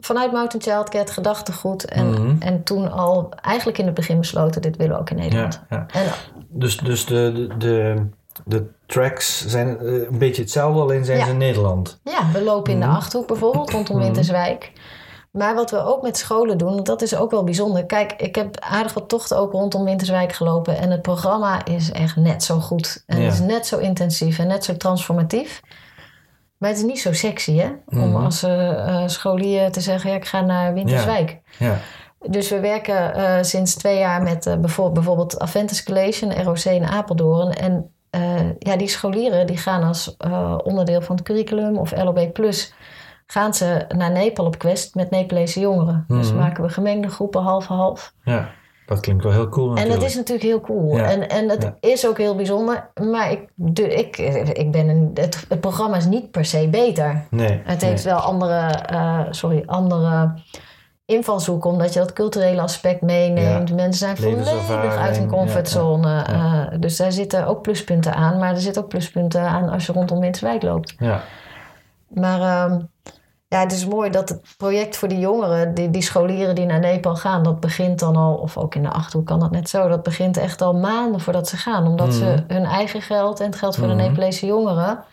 [0.00, 1.84] vanuit Mountain het gedachtegoed.
[1.84, 2.36] En, Mhm.
[2.42, 4.62] en toen al eigenlijk in het begin besloten...
[4.62, 5.62] dit willen we ook in Nederland.
[5.70, 6.00] ja, ja.
[6.00, 6.06] En,
[6.48, 8.06] Dus, dus de, de, de,
[8.44, 11.24] de tracks zijn eh, een beetje hetzelfde, alleen zijn Ja.
[11.24, 12.00] ze in Nederland.
[12.04, 12.94] Ja, we lopen in de Mhm.
[12.96, 14.04] Achterhoek bijvoorbeeld, rondom Mhm.
[14.04, 14.72] Winterswijk.
[15.30, 17.86] Maar wat we ook met scholen doen, dat is ook wel bijzonder.
[17.86, 20.76] Kijk, ik heb aardig wat tochten ook rondom Winterswijk gelopen.
[20.78, 23.02] En het programma is echt net zo goed.
[23.06, 23.24] En Ja.
[23.24, 25.60] het is net zo intensief en net zo transformatief.
[26.58, 27.68] Maar het is niet zo sexy, hè?
[27.86, 28.24] Om Mhm.
[28.24, 28.70] als eh,
[29.02, 31.40] eh, scholier te zeggen, ja, ik ga naar Winterswijk.
[31.58, 31.78] Ja.
[32.28, 37.52] Dus we werken sinds twee jaar met bijvoorbeeld, bijvoorbeeld Aventus Collation, ROC in Apeldoorn.
[37.52, 42.32] En eh, ja, die scholieren die gaan als eh, onderdeel van het curriculum of LOB
[42.32, 42.74] Plus...
[43.26, 46.04] gaan ze naar Nepal op quest met Nepalese jongeren.
[46.08, 46.38] Dus Mhm.
[46.40, 48.12] maken we gemengde groepen half-half.
[48.24, 48.48] Ja,
[48.86, 50.96] dat klinkt wel heel cool En dat is natuurlijk heel cool.
[50.96, 51.04] Ja.
[51.10, 51.76] En, en het Ja.
[51.80, 52.90] is ook heel bijzonder.
[53.10, 54.18] Maar ik, de, ik,
[54.52, 57.26] ik ben een, het, het programma is niet per se beter.
[57.30, 57.60] Nee.
[57.64, 57.90] Het nee.
[57.90, 60.34] heeft wel andere, eh, sorry, andere
[61.06, 63.74] invalshoeken, omdat je dat culturele aspect meeneemt.
[63.74, 66.08] Mensen zijn volledig uit hun comfortzone.
[66.08, 66.68] ja, ja.
[66.72, 68.38] eh, dus daar zitten ook pluspunten aan.
[68.38, 70.94] Maar er zitten ook pluspunten aan als je rondom Winterswijk loopt.
[70.98, 71.20] Ja.
[72.08, 72.80] Maar ehm,
[73.48, 76.80] ja, het is mooi dat het project voor die jongeren, die, die scholieren die naar
[76.80, 79.88] Nepal gaan, dat begint dan al, of ook in de Achterhoek kan dat net zo,
[79.88, 81.86] dat begint echt al maanden voordat ze gaan.
[81.86, 82.42] Omdat ze Mhm.
[82.46, 83.88] hun eigen geld en het geld Mhm.
[83.88, 85.04] de Nepalese jongeren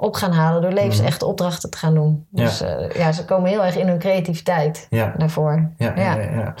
[0.00, 2.26] op gaan halen door levensechte opdrachten te gaan doen.
[2.30, 2.44] Ja.
[2.44, 5.14] Dus eh, ja, ze komen heel erg in hun creativiteit Ja.
[5.16, 5.70] daarvoor.
[5.76, 6.02] Ja, ja.
[6.14, 6.20] Ja.
[6.20, 6.54] ja, ja.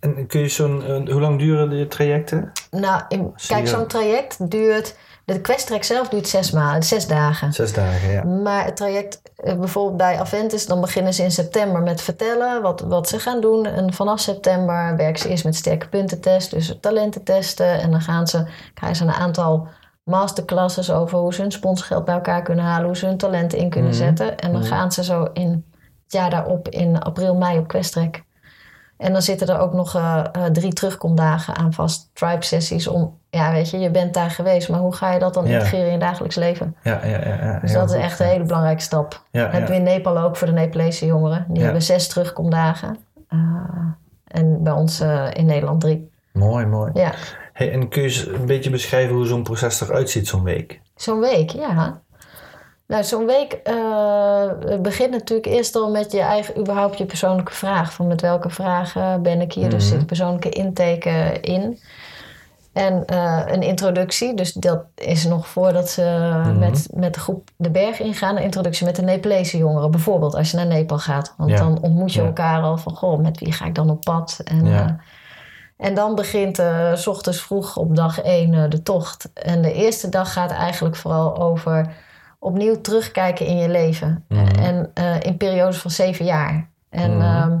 [0.00, 0.82] En kun je zo'n...
[0.84, 2.52] eh, hoe lang duren die trajecten?
[2.70, 7.52] Nou, in- kijk, zo'n traject duurt, de questtrek zelf duurt zes maanden, zes dagen.
[7.52, 8.24] Zes dagen, ja.
[8.24, 12.80] Maar het traject, eh, bijvoorbeeld bij Aventus, dan beginnen ze in september met vertellen wat,
[12.80, 13.66] wat ze gaan doen.
[13.66, 17.80] En vanaf september werken ze eerst met sterke puntentest, dus talenten testen.
[17.80, 19.68] En dan gaan ze, krijgen ze een aantal
[20.10, 23.70] masterclasses over hoe ze hun sponsgeld bij elkaar kunnen halen, hoe ze hun talenten in
[23.70, 23.98] kunnen Mhm.
[24.00, 24.38] zetten.
[24.38, 24.70] En dan Mhm.
[24.70, 25.50] gaan ze zo in
[26.04, 28.22] het jaar daarop in april, mei op Questrek.
[28.96, 33.18] En dan zitten er ook nog eh, eh, drie terugkomdagen aan vast tribe sessies om,
[33.30, 35.52] ja weet je, je bent daar geweest, maar hoe ga je dat dan Ja.
[35.54, 36.76] integreren in je dagelijks leven?
[36.82, 37.34] Ja, ja, ja.
[37.44, 37.58] ja.
[37.60, 39.22] Dus dat is echt een hele belangrijke stap.
[39.30, 41.44] Ja, Dat hebben we in Nepal ook voor de Nepalese jongeren.
[41.48, 42.96] Die hebben zes terugkomdagen.
[43.30, 43.40] Uh,
[44.24, 46.10] en bij ons eh, in Nederland drie.
[46.32, 46.90] Mooi, mooi.
[46.94, 47.12] Ja,
[47.60, 50.80] Hey, en kun je eens een beetje beschrijven hoe zo'n proces eruit ziet, zo'n week?
[50.96, 52.00] zo'n week, ja.
[52.86, 54.44] Nou, zo'n week eh,
[54.82, 57.92] begint natuurlijk eerst al met je eigen, überhaupt je persoonlijke vraag.
[57.92, 59.70] Van met welke vragen ben ik hier?
[59.70, 59.96] Dus Mhm.
[59.98, 61.78] zit persoonlijke intake in.
[62.72, 66.02] En eh, een introductie, dus dat is nog voordat ze
[66.44, 66.58] Mhm.
[66.58, 68.36] met, met de groep de berg ingaan.
[68.36, 71.34] Een introductie met de Nepalese jongeren, bijvoorbeeld als je naar Nepal gaat.
[71.36, 71.56] Want Ja.
[71.56, 72.26] dan ontmoet je Ja.
[72.26, 74.40] elkaar al van, goh, met wie ga ik dan op pad?
[74.44, 74.86] En, Ja.
[74.86, 74.92] eh,
[75.80, 79.30] en dan begint eh, s ochtends vroeg op dag één eh, de tocht.
[79.34, 81.92] En de eerste dag gaat eigenlijk vooral over
[82.38, 84.24] opnieuw terugkijken in je leven.
[84.28, 84.58] Mhm.
[84.58, 86.68] En eh, in periodes van zeven jaar.
[86.90, 87.20] En, Mhm.
[87.26, 87.56] ehm,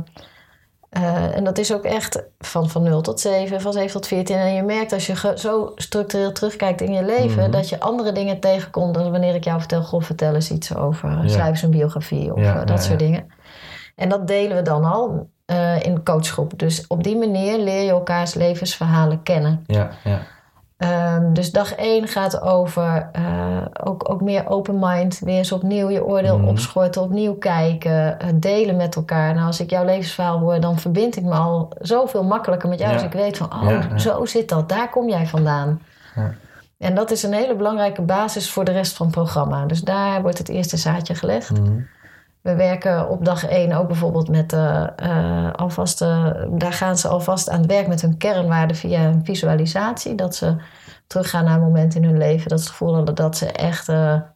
[0.90, 4.36] eh, en dat is ook echt van, van 0 tot 7, van 7 tot 14.
[4.36, 7.50] En je merkt als je zo structureel terugkijkt in je leven, Mhm.
[7.50, 11.08] dat je andere dingen tegenkomt dan wanneer ik jou vertel, goh, vertel eens iets over,
[11.22, 11.28] Ja.
[11.28, 13.26] schrijf eens een biografie of Ja, dat ja, soort dingen.
[13.96, 16.58] En dat delen we dan al eh, in de coachgroep.
[16.58, 19.64] Dus op die manier leer je elkaars levensverhalen kennen.
[19.66, 20.18] Ja, ja.
[20.76, 23.22] Ehm, dus dag 1 gaat over eh,
[23.84, 25.18] ook, ook meer open mind.
[25.18, 26.48] Weer eens opnieuw je oordeel Mhm.
[26.48, 29.34] opschorten, opnieuw kijken, eh, delen met elkaar.
[29.34, 32.90] Nou, als ik jouw levensverhaal hoor, dan verbind ik me al zoveel makkelijker met jou.
[32.90, 32.96] Ja.
[32.96, 33.98] Als ik weet van, oh, Ja, ja.
[33.98, 34.68] zo zit dat.
[34.68, 35.82] Daar kom jij vandaan.
[36.16, 36.34] Ja.
[36.78, 39.66] En dat is een hele belangrijke basis voor de rest van het programma.
[39.66, 41.50] Dus daar wordt het eerste zaadje gelegd.
[41.60, 41.80] Mhm.
[42.42, 47.08] We werken op dag 1 ook bijvoorbeeld met eh, eh, alvast, eh, daar gaan ze
[47.08, 50.14] alvast aan het werk met hun kernwaarden via een visualisatie.
[50.14, 50.56] Dat ze
[51.06, 53.88] teruggaan naar een moment in hun leven dat ze het gevoel hadden dat ze echt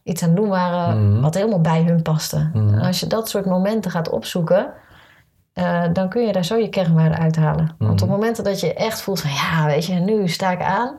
[0.03, 1.21] iets aan het doen waren Mhm.
[1.21, 2.49] wat helemaal bij hun paste.
[2.53, 2.73] Mhm.
[2.73, 4.67] En als je dat soort momenten gaat opzoeken,
[5.93, 7.75] dan kun je daar zo je kernwaarden uithalen.
[7.77, 8.17] Want op Mhm.
[8.17, 10.95] momenten dat je echt voelt van ja, weet je, nu sta ik aan.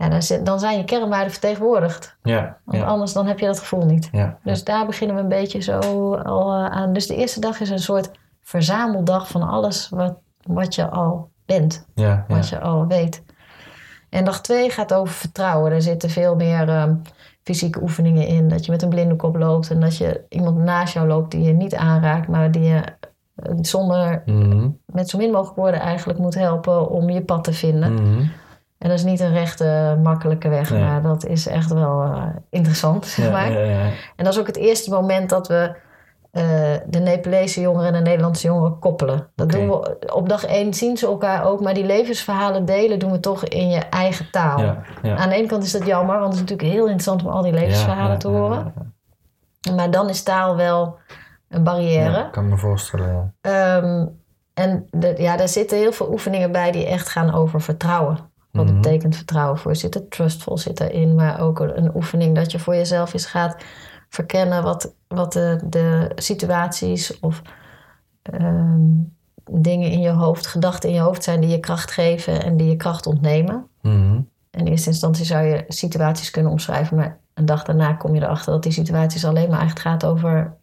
[0.00, 2.16] Ja, dan, zit- dan zijn je kernwaarden vertegenwoordigd.
[2.22, 4.08] Ja, Want ja, anders dan heb je dat gevoel niet.
[4.12, 4.38] ja.
[4.44, 6.92] Dus daar beginnen we een beetje zo al eh, aan.
[6.92, 8.10] Dus de eerste dag is een soort
[8.42, 10.14] verzameldag van alles wat,
[10.46, 11.86] wat je al bent,
[12.28, 13.22] wat je al weet.
[14.08, 15.72] En dag twee gaat over vertrouwen.
[15.72, 16.94] Er zitten veel meer ehm,
[17.42, 18.48] fysieke oefeningen in.
[18.48, 21.42] Dat je met een blinde kop loopt en dat je iemand naast jou loopt die
[21.42, 22.80] je niet aanraakt, maar die je
[23.34, 24.68] eh, zonder, Mhm.
[24.86, 27.94] met zo min mogelijk woorden eigenlijk moet helpen om je pad te vinden.
[27.94, 28.24] Mhm.
[28.80, 30.82] En dat is niet een rechte, makkelijke weg, Nee.
[30.84, 33.52] maar dat is echt wel eh, interessant, zeg Ja, maar.
[33.52, 33.80] ja, ja.
[34.16, 35.72] En dat is ook het eerste moment dat we
[36.30, 36.42] eh,
[36.86, 39.28] de Nepalese jongeren en de Nederlandse jongeren koppelen.
[39.34, 43.10] Dat doen we op dag één zien ze elkaar ook, maar die levensverhalen delen doen
[43.10, 44.74] we toch in je eigen taal.
[45.02, 47.42] Aan de ene kant is dat jammer, want het is natuurlijk heel interessant om al
[47.42, 48.72] die levensverhalen te horen.
[49.76, 50.98] Maar dan is taal wel
[51.48, 52.10] een barrière.
[52.10, 53.34] Ja, kan me voorstellen.
[53.42, 53.76] ja.
[53.76, 54.06] Ehm,
[54.54, 58.18] en de, ja, daar zitten heel veel oefeningen bij die echt gaan over vertrouwen.
[58.52, 58.74] Wat Mhm.
[58.74, 59.76] betekent vertrouwen voor?
[59.76, 63.56] Zit er trustful zit erin, maar ook een oefening dat je voor jezelf eens gaat
[64.08, 67.42] verkennen wat, wat de, de situaties of
[68.22, 68.80] ehm,
[69.50, 72.68] dingen in je hoofd, gedachten in je hoofd zijn die je kracht geven en die
[72.68, 73.66] je kracht ontnemen.
[73.82, 74.20] Mhm.
[74.50, 78.52] In eerste instantie zou je situaties kunnen omschrijven, maar een dag daarna kom je erachter
[78.52, 80.56] dat die situaties alleen maar echt gaat over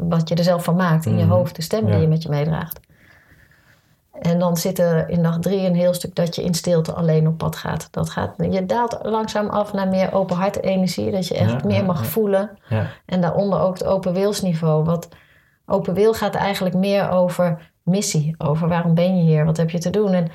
[0.00, 1.32] wat je er zelf van maakt in je Mhm.
[1.34, 2.00] hoofd, de stem die Ja.
[2.00, 2.80] je met je meedraagt.
[4.20, 7.26] En dan zit er in dag drie een heel stuk dat je in stilte alleen
[7.28, 7.88] op pad gaat.
[7.90, 11.10] Dat gaat je daalt langzaam af naar meer open hart energie.
[11.10, 12.04] Dat je echt Ja, meer ja, mag ja.
[12.04, 12.50] voelen.
[12.68, 12.86] Ja.
[13.06, 14.84] En daaronder ook het open wilsniveau.
[14.84, 15.08] Wat
[15.66, 18.34] open wil gaat eigenlijk meer over missie.
[18.38, 19.44] Over waarom ben je hier?
[19.44, 20.12] Wat heb je te doen?
[20.12, 20.28] En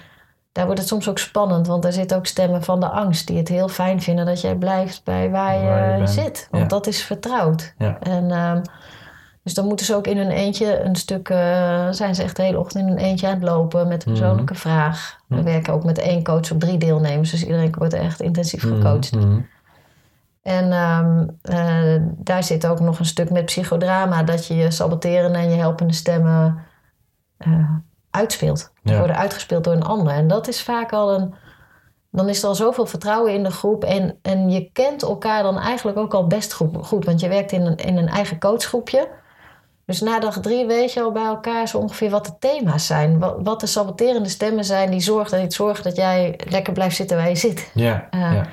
[0.52, 1.68] daar wordt het soms ook spannend.
[1.68, 3.28] Want er zitten ook stemmen van de angst.
[3.28, 6.10] Die het heel fijn vinden dat jij blijft bij waar je, Waar je bent.
[6.10, 6.48] zit.
[6.52, 7.74] Want dat is vertrouwd.
[7.78, 7.98] Ja.
[8.00, 8.62] En ehm,
[9.43, 11.30] dus dan moeten ze ook in hun eentje een stuk...
[11.30, 14.12] eh, zijn ze echt de hele ochtend in hun eentje aan het lopen met een
[14.12, 14.19] Mhm.
[14.19, 15.17] persoonlijke vraag.
[15.28, 15.43] We Mhm.
[15.43, 17.32] werken ook met één coach op drie deelnemers.
[17.32, 19.15] Dus iedereen wordt echt intensief gecoacht.
[19.15, 19.39] Mhm.
[20.41, 25.38] En ehm, eh, daar zit ook nog een stuk met psychodrama, dat je je saboterende
[25.38, 26.58] en je helpende stemmen
[27.38, 27.69] eh,
[28.10, 28.71] uitspeelt.
[28.84, 28.99] Die Ja.
[28.99, 30.13] worden uitgespeeld door een ander.
[30.13, 31.34] En dat is vaak al een.
[32.12, 33.84] Dan is er al zoveel vertrouwen in de groep.
[33.84, 36.78] En, en je kent elkaar dan eigenlijk ook al best goed.
[36.86, 39.08] goed want je werkt in een, in een eigen coachgroepje.
[39.89, 43.19] Dus na dag drie weet je al bij elkaar zo ongeveer wat de thema's zijn.
[43.19, 47.17] Wat, wat de saboterende stemmen zijn die zorgen, die zorgen dat jij lekker blijft zitten
[47.17, 47.71] waar je zit.
[47.73, 48.45] Ja, Eh, ja.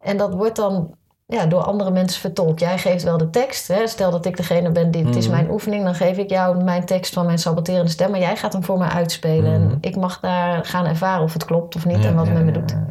[0.00, 0.94] En dat wordt dan
[1.26, 2.60] ja, door andere mensen vertolkt.
[2.60, 3.68] Jij geeft wel de tekst.
[3.68, 3.86] Hè?
[3.86, 5.36] Stel dat ik degene ben die het is Mhm.
[5.36, 8.52] mijn oefening, dan geef ik jou mijn tekst van mijn saboterende stem, maar jij gaat
[8.52, 9.60] hem voor mij uitspelen.
[9.62, 9.70] Mhm.
[9.70, 12.36] En ik mag daar gaan ervaren of het klopt of niet Ja, en wat het
[12.36, 12.70] ja, met me doet.
[12.70, 12.86] ja.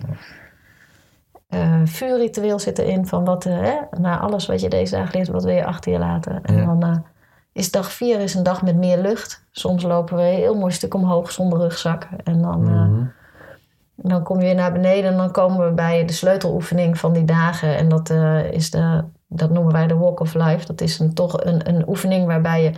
[1.48, 5.28] Eh vuurritueel zit erin van wat, eh, hè, na alles wat je deze dagen leert,
[5.28, 6.40] wat wil je achter je laten.
[6.44, 7.04] En dan
[7.56, 9.46] is dag vier is een dag met meer lucht.
[9.52, 12.08] Soms lopen we een heel mooi stuk omhoog zonder rugzak.
[12.24, 13.06] En dan, eh, Mhm.
[13.96, 17.26] dan kom je weer naar beneden en dan komen we bij de sleuteloefening van die
[17.26, 17.78] dagen.
[17.78, 20.66] En dat, eh, is de, dat noemen wij de Walk of Life.
[20.66, 22.72] Dat is een, toch een, een oefening waarbij je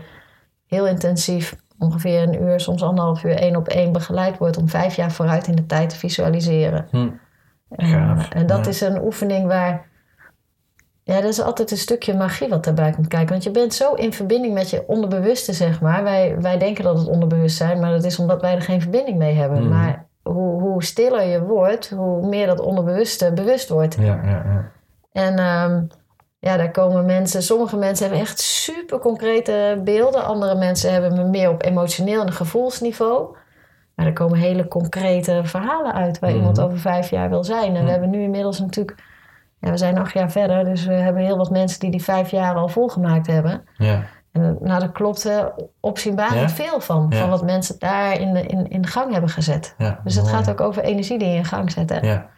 [0.65, 4.95] heel intensief, ongeveer een uur, soms anderhalf uur, één op één begeleid wordt om vijf
[4.95, 6.87] jaar vooruit in de tijd te visualiseren.
[6.91, 7.09] Hm.
[8.29, 8.71] En, dat ja.
[8.71, 9.85] is een oefening waar.
[11.07, 13.29] Ja, dat is altijd een stukje magie wat daarbij komt kijken.
[13.29, 16.03] Want je bent zo in verbinding met je onderbewuste, zeg maar.
[16.03, 19.33] Wij, wij denken dat het onderbewustzijn, maar dat is omdat wij er geen verbinding mee
[19.33, 19.59] hebben.
[19.61, 19.69] Mhm.
[19.69, 23.95] Maar hoe, hoe stiller je wordt, hoe meer dat onderbewuste bewust wordt.
[23.99, 24.71] Ja, ja, ja.
[25.11, 25.83] En ehm,
[26.39, 30.23] ja, daar komen mensen, sommige mensen hebben echt super concrete beelden.
[30.25, 33.35] Andere mensen hebben meer op emotioneel en gevoelsniveau.
[33.95, 36.39] Maar er komen hele concrete verhalen uit waar Mhm.
[36.39, 37.75] iemand over vijf jaar wil zijn.
[37.75, 39.03] En we hebben nu inmiddels natuurlijk,
[39.59, 42.31] ja, we zijn acht jaar verder, dus we hebben heel wat mensen die die vijf
[42.31, 43.63] jaar al volgemaakt hebben.
[43.77, 44.03] ja.
[44.31, 45.45] En nou, daar klopt eh,
[45.79, 46.49] opzienbarend Ja?
[46.49, 47.17] veel van, Ja.
[47.19, 49.75] van wat mensen daar in, de, in, in gang hebben gezet.
[49.77, 49.99] ja.
[50.03, 51.89] Dus het gaat ook over energie die je in gang zet.
[51.89, 51.99] Hè?
[51.99, 52.29] Ja.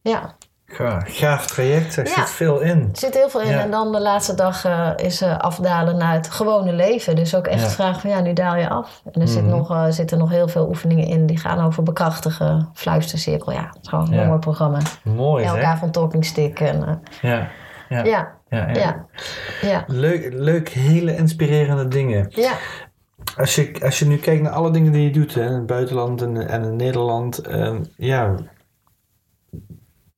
[0.00, 0.34] ja.
[0.74, 2.10] Gaaf, gaaf traject, er Ja.
[2.14, 2.78] zit veel in.
[2.78, 3.50] Er zit heel veel in.
[3.50, 3.60] Ja.
[3.60, 7.16] En dan de laatste dag eh, is eh, afdalen naar het gewone leven.
[7.16, 7.68] Dus ook echt Ja.
[7.68, 9.02] vragen van ja, nu daal je af.
[9.12, 9.50] En er zit Mhm.
[9.56, 13.52] nog, eh, zitten nog heel veel oefeningen in die gaan over bekrachtigen, fluistercirkel.
[13.52, 14.78] Ja, het is gewoon een mooi programma.
[15.04, 15.64] Mooi, Elke hè?
[15.66, 16.60] avond talking stick.
[16.60, 17.48] En, Ja.
[17.88, 18.04] Ja.
[18.04, 18.74] ja, Ja, ja.
[18.74, 19.06] ja,
[19.62, 22.26] ja, Leuk, leuk, hele inspirerende dingen.
[22.30, 22.52] ja.
[23.36, 25.66] Als je, als je nu kijkt naar alle dingen die je doet hè, in het
[25.66, 28.34] buitenland en, en in Nederland, ehm, ja,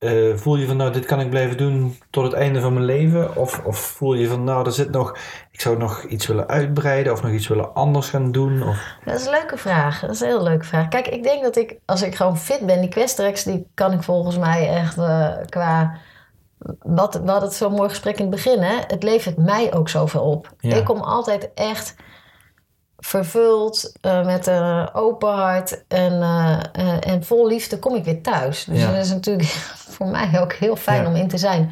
[0.04, 2.84] eh, voel je van nou, dit kan ik blijven doen tot het einde van mijn
[2.84, 3.36] leven?
[3.36, 5.16] Of, of voel je van nou, er zit nog,
[5.50, 8.62] ik zou nog iets willen uitbreiden of nog iets willen anders gaan doen?
[8.62, 10.00] Of, Dat is een leuke vraag.
[10.00, 10.88] Dat is een heel leuke vraag.
[10.88, 14.02] Kijk, ik denk dat ik, als ik gewoon fit ben, die Questrex, die kan ik
[14.02, 15.96] volgens mij echt eh, qua.
[16.82, 18.76] Wat, we hadden het zo'n mooi gesprek in het begin, hè?
[18.86, 20.52] Het levert mij ook zoveel op.
[20.58, 20.76] Ja.
[20.76, 21.94] Ik kom altijd echt
[23.04, 28.22] vervuld, eh, met een open hart en, eh, eh, en vol liefde kom ik weer
[28.22, 28.64] thuis.
[28.64, 28.90] Dus Ja.
[28.92, 29.48] dat is natuurlijk
[29.94, 31.08] voor mij ook heel fijn Ja.
[31.08, 31.70] om in te zijn.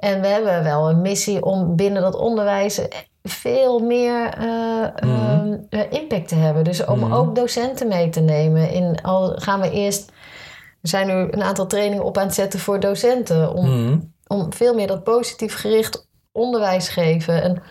[0.00, 2.80] En we hebben wel een missie om binnen dat onderwijs
[3.22, 5.08] veel meer Mhm.
[5.10, 6.64] ehm, eh, impact te hebben.
[6.64, 7.12] Dus om Mhm.
[7.12, 8.70] ook docenten mee te nemen.
[8.70, 10.10] In, al gaan we eerst,
[10.80, 13.54] we zijn nu een aantal trainingen op aan het zetten voor docenten.
[13.54, 13.98] Om, Mhm.
[14.26, 17.42] om veel meer dat positief gericht onderwijs geven.
[17.42, 17.62] En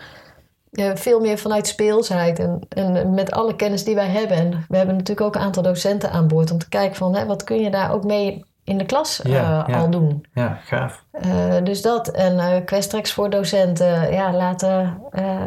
[0.94, 4.36] veel meer vanuit speelsheid en, en met alle kennis die wij hebben.
[4.36, 7.26] En we hebben natuurlijk ook een aantal docenten aan boord om te kijken van hè,
[7.26, 9.78] wat kun je daar ook mee in de klas Ja, ja.
[9.78, 10.24] al doen.
[10.34, 11.04] Ja, gaaf.
[11.10, 12.08] Eh, dus dat.
[12.08, 14.12] En eh Questrex voor docenten.
[14.12, 14.62] Ja, laat,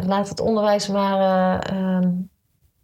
[0.06, 2.10] laat het onderwijs maar eh, ehm,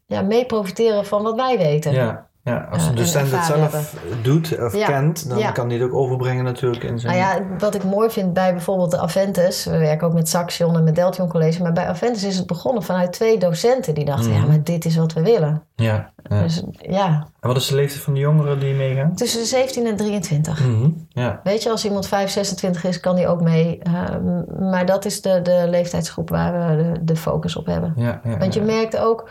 [0.06, 1.92] ja, mee profiteren van wat wij weten.
[1.92, 2.68] Ja, ja.
[2.72, 5.52] als en docent het zelf doet of Ja, kent, dan ja.
[5.52, 7.18] kan die het ook overbrengen natuurlijk in zijn...
[7.18, 10.76] Nou ja, wat ik mooi vind bij bijvoorbeeld de Aventus, we werken ook met Saxion
[10.76, 14.30] en met Deltion College, maar bij Aventus is het begonnen vanuit twee docenten die dachten,
[14.32, 14.40] Mhm.
[14.42, 15.64] ja, maar dit is wat we willen.
[15.76, 16.42] ja, ja.
[16.42, 19.16] Dus ja, En wat is de leeftijd van de jongeren die meegaan?
[19.16, 20.68] tussen de 17 en 23.
[20.68, 20.90] Mhm.
[21.10, 23.80] Ja, Weet je, als iemand 5, 26 is, kan die ook mee.
[23.84, 27.94] Ehm, maar dat is de, de leeftijdsgroep waar we de, de focus op hebben.
[28.40, 29.30] Want je merkt ook,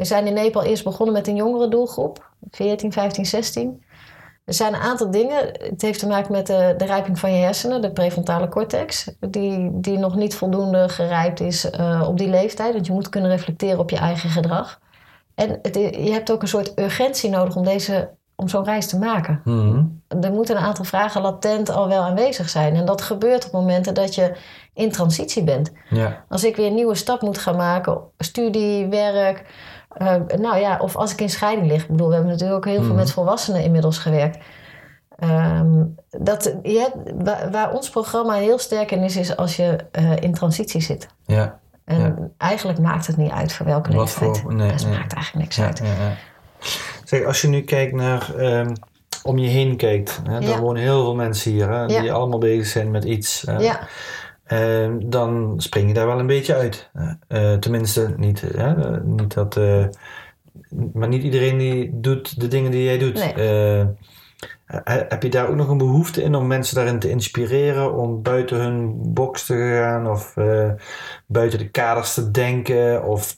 [0.00, 3.82] we zijn in Nepal eerst begonnen met een jongere doelgroep, 14, 15, 16.
[4.44, 5.46] Er zijn een aantal dingen.
[5.52, 9.70] Het heeft te maken met de, de rijping van je hersenen, de prefrontale cortex, die,
[9.72, 12.72] die nog niet voldoende gerijpt is eh, op die leeftijd.
[12.72, 14.80] Want je moet kunnen reflecteren op je eigen gedrag.
[15.34, 18.98] En het, je hebt ook een soort urgentie nodig om, deze, om zo'n reis te
[18.98, 19.40] maken.
[19.44, 19.84] Mhm.
[20.20, 22.76] Er moeten een aantal vragen latent al wel aanwezig zijn.
[22.76, 24.36] En dat gebeurt op momenten dat je
[24.74, 25.72] in transitie bent.
[25.90, 29.44] Ja, Als ik weer een nieuwe stap moet gaan maken, studie, werk.
[29.92, 31.82] Eh, nou ja, of als ik in scheiding lig.
[31.82, 32.96] Ik bedoel, we hebben natuurlijk ook heel veel Mhm.
[32.96, 34.38] met volwassenen inmiddels gewerkt.
[35.18, 39.76] Ehm, dat, je hebt, waar, waar ons programma heel sterk in is, is als je
[39.92, 41.06] eh, in transitie zit.
[41.26, 41.58] ja.
[41.84, 42.14] En Ja.
[42.38, 44.38] eigenlijk maakt het niet uit voor welke Wat leeftijd.
[44.38, 44.92] voor- nee, het nee.
[44.98, 45.78] maakt eigenlijk niks Ja, uit.
[45.78, 46.12] ja, ja.
[47.04, 48.74] Zeg, als je nu kijkt naar ehm,
[49.22, 50.40] om je heen kijkt, hè, Ja.
[50.40, 52.12] dan wonen heel veel mensen hier hè, die Ja.
[52.12, 53.44] allemaal bezig zijn met iets.
[53.58, 53.80] Ja,
[54.50, 56.90] ehm, dan spring je daar wel een beetje uit.
[57.28, 59.56] Eh, tenminste, niet, hè, eh, niet dat.
[59.56, 59.84] eh,
[60.92, 63.34] maar niet iedereen die doet de dingen die jij doet.
[63.34, 63.86] Nee.
[64.84, 68.22] He- heb je daar ook nog een behoefte in om mensen daarin te inspireren, om
[68.22, 70.70] buiten hun box te gaan of eh,
[71.26, 73.36] buiten de kaders te denken of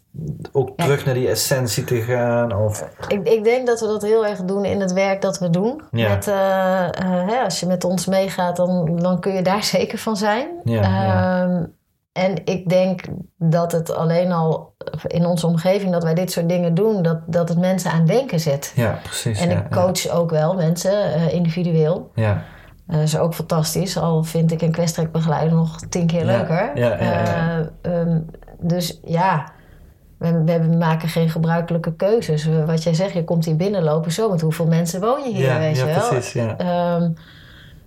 [0.53, 0.85] ook Ja.
[0.85, 2.57] terug naar die essentie te gaan?
[2.57, 5.51] Of, ik, ik denk dat we dat heel erg doen in het werk dat we
[5.51, 5.83] doen.
[5.91, 6.09] Ja.
[6.09, 9.99] Met, eh, eh, hè, als je met ons meegaat, dan, dan kun je daar zeker
[9.99, 10.49] van zijn.
[10.65, 11.43] Ja, ja.
[11.45, 11.65] Ehm,
[12.13, 13.01] En ik denk
[13.39, 14.75] dat het alleen al
[15.07, 18.07] in onze omgeving dat wij dit soort dingen doen, dat, dat het mensen aan het
[18.09, 18.73] denken zet.
[18.77, 19.41] ja, precies.
[19.41, 22.11] En ja, ik coach ook wel mensen eh, individueel.
[22.15, 22.43] Ja,
[22.87, 26.71] Dat is ook fantastisch, al vind ik een kwesttrekbegeleider nog tien keer Ja, leuker.
[26.75, 27.59] ja, ja, ja.
[27.83, 28.21] Eh, ehm,
[28.61, 29.53] dus ja,
[30.19, 32.49] we, we maken geen gebruikelijke keuzes.
[32.67, 35.77] Wat jij zegt, je komt hier binnenlopen, zo met hoeveel mensen woon je hier, weet
[35.77, 36.09] ja, je wel?
[36.09, 36.33] precies.
[36.33, 36.57] Ja.
[36.57, 37.11] Ehm,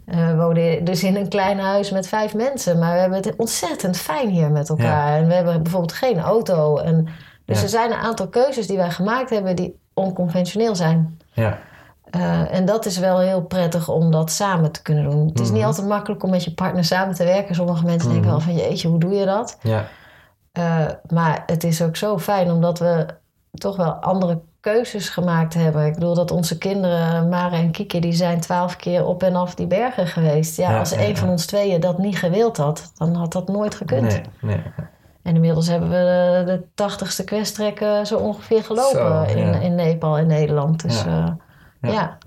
[0.06, 2.80] eh, we wonen dus in een klein huis met vijf mensen.
[2.80, 5.18] Maar we hebben het ontzettend fijn hier met elkaar.
[5.18, 6.78] En we hebben bijvoorbeeld geen auto.
[6.78, 7.08] En,
[7.46, 7.64] dus Ja.
[7.64, 11.18] er zijn een aantal keuzes die wij gemaakt hebben die onconventioneel zijn.
[11.34, 11.58] Ja,
[12.10, 15.28] Eh, en dat is wel heel prettig om dat samen te kunnen doen.
[15.28, 15.68] Het is niet Mhm.
[15.68, 17.56] altijd makkelijk om met je partner samen te werken.
[17.56, 18.36] Sommige mensen denken Mhm.
[18.38, 19.58] wel van jeetje, hoe doe je dat?
[19.62, 19.86] ja,
[20.52, 23.06] Eh, maar het is ook zo fijn omdat we
[23.52, 24.40] toch wel andere
[24.72, 25.86] keuzes gemaakt hebben.
[25.86, 29.56] Ik bedoel dat onze kinderen, Mare en Kieke, die zijn twaalf keer op en af
[29.56, 30.58] die bergen geweest.
[30.58, 31.16] Ja, Ja, als ja, een ja.
[31.16, 34.02] van ons tweeën dat niet gewild had, dan had dat nooit gekund.
[34.12, 34.62] nee, nee.
[35.24, 39.76] En inmiddels hebben we de, de 80ste questtrek eh, zo ongeveer gelopen Zo, in, in
[39.76, 40.82] Nepal en Nederland.
[40.82, 41.38] Dus Ja.
[41.82, 42.18] ja.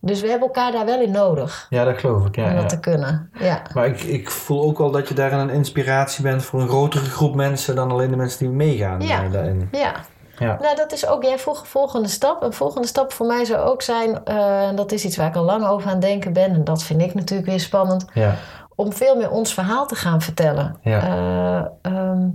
[0.00, 2.36] Dus we hebben elkaar daar wel in nodig Ja, dat geloof ik.
[2.36, 2.66] Ja, om dat ja.
[2.68, 3.30] te kunnen.
[3.40, 3.62] Ja.
[3.74, 7.04] Maar ik, ik voel ook wel dat je daarin een inspiratie bent voor een grotere
[7.04, 9.24] groep mensen dan alleen de mensen die meegaan Ja.
[9.24, 9.68] eh, daarin.
[9.72, 9.92] Ja.
[10.38, 10.58] Ja.
[10.60, 12.42] Nou, dat is ook, jij vroeg volgende stap.
[12.42, 15.36] Een volgende stap voor mij zou ook zijn, eh, en dat is iets waar ik
[15.36, 18.34] al lang over aan het denken ben, en dat vind ik natuurlijk weer spannend, Ja,
[18.74, 20.76] om veel meer ons verhaal te gaan vertellen.
[20.82, 21.00] Ja.
[21.02, 22.28] Eh, ehm,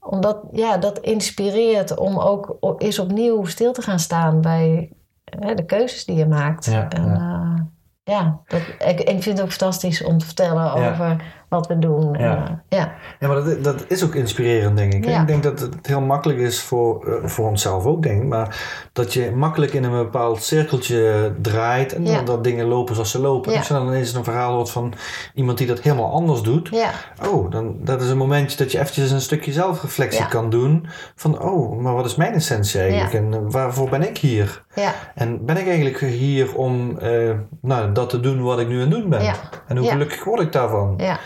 [0.00, 4.92] omdat, ja, dat inspireert om ook eens opnieuw stil te gaan staan bij
[5.24, 6.64] eh, de keuzes die je maakt.
[6.64, 7.66] Ja, en, ja.
[8.04, 10.90] ja, dat, ik, ik vind het ook fantastisch om te vertellen Ja.
[10.90, 11.16] over
[11.50, 12.14] wat we doen.
[12.18, 12.36] Ja.
[12.44, 12.92] Eh, ja.
[13.20, 15.04] ja maar dat, dat is ook inspirerend, denk ik.
[15.04, 15.20] Ja.
[15.20, 18.28] Ik denk dat het heel makkelijk is voor, eh, voor onszelf ook, denk ik.
[18.28, 18.60] Maar
[18.92, 22.22] dat je makkelijk in een bepaald cirkeltje draait en Ja.
[22.22, 23.52] dat dingen lopen zoals ze lopen.
[23.52, 23.58] Ja.
[23.58, 24.92] Als je dan ineens een verhaal hoort van
[25.34, 26.68] iemand die dat helemaal anders doet.
[26.68, 26.90] ja,
[27.28, 30.26] Oh, dan, dat is een momentje dat je eventjes een stukje zelfreflectie Ja.
[30.26, 30.86] kan doen.
[31.14, 33.12] Van, oh, maar wat is mijn essentie eigenlijk?
[33.12, 33.18] Ja.
[33.18, 34.64] En eh, waarvoor ben ik hier?
[34.74, 38.74] Ja, En ben ik eigenlijk hier om eh, nou, dat te doen wat ik nu
[38.74, 39.22] aan het doen ben?
[39.22, 39.34] Ja.
[39.66, 40.94] En hoe gelukkig word ik daarvan?
[40.96, 41.18] ja.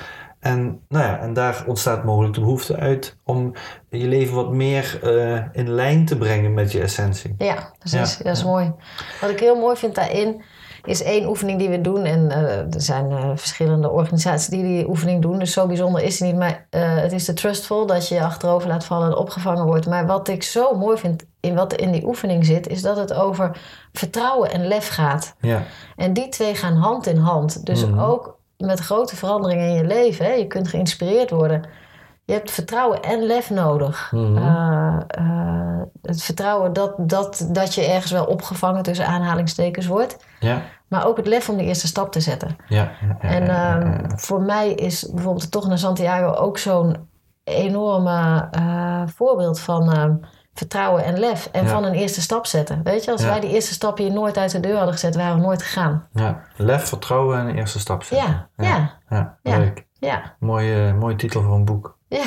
[0.45, 3.53] En, nou ja, en daar ontstaat mogelijk de behoefte uit om
[3.89, 7.35] je leven wat meer eh, in lijn te brengen met je essentie.
[7.39, 8.17] Ja, precies.
[8.17, 8.49] Ja, Dat is ja.
[8.49, 8.73] mooi.
[9.21, 10.43] Wat ik heel mooi vind daarin
[10.85, 12.05] is één oefening die we doen.
[12.05, 15.39] En eh, er zijn eh, verschillende organisaties die die oefening doen.
[15.39, 16.39] Dus zo bijzonder is het niet.
[16.39, 19.87] Maar eh, het is de trustful dat je je achterover laat vallen en opgevangen wordt.
[19.87, 23.13] Maar wat ik zo mooi vind in wat in die oefening zit, is dat het
[23.15, 23.57] over
[23.93, 25.35] vertrouwen en lef gaat.
[25.41, 25.63] Ja,
[25.97, 27.67] En die twee gaan hand in hand.
[27.67, 28.01] Dus Mhm.
[28.01, 30.25] ook met grote veranderingen in je leven.
[30.25, 31.63] Hè, je kunt geïnspireerd worden.
[32.27, 34.13] Je hebt vertrouwen en lef nodig.
[34.13, 34.37] Mhm.
[34.37, 40.17] Eh, eh, het vertrouwen dat, dat, dat je ergens wel opgevangen tussen aanhalingstekens wordt.
[40.41, 42.57] ja, Maar ook het lef om de eerste stap te zetten.
[42.69, 42.91] ja.
[43.21, 47.09] En ehm, voor mij is bijvoorbeeld de tocht naar Santiago ook zo'n
[47.45, 50.15] enorme eh, voorbeeld van ehm,
[50.55, 51.49] vertrouwen en lef.
[51.53, 51.71] En Ja.
[51.71, 52.81] van een eerste stap zetten.
[52.85, 55.37] Weet je, als wij die eerste stap hier nooit uit de deur hadden gezet, waren
[55.37, 56.07] we nooit gegaan.
[56.13, 56.41] ja.
[56.57, 58.47] Lef, vertrouwen en een eerste stap zetten.
[58.57, 59.39] Ja, ja, ja.
[59.43, 59.59] Ja.
[59.59, 59.87] leuk.
[59.99, 61.94] ja, Mooie, mooie titel voor een boek.
[62.09, 62.25] Ja.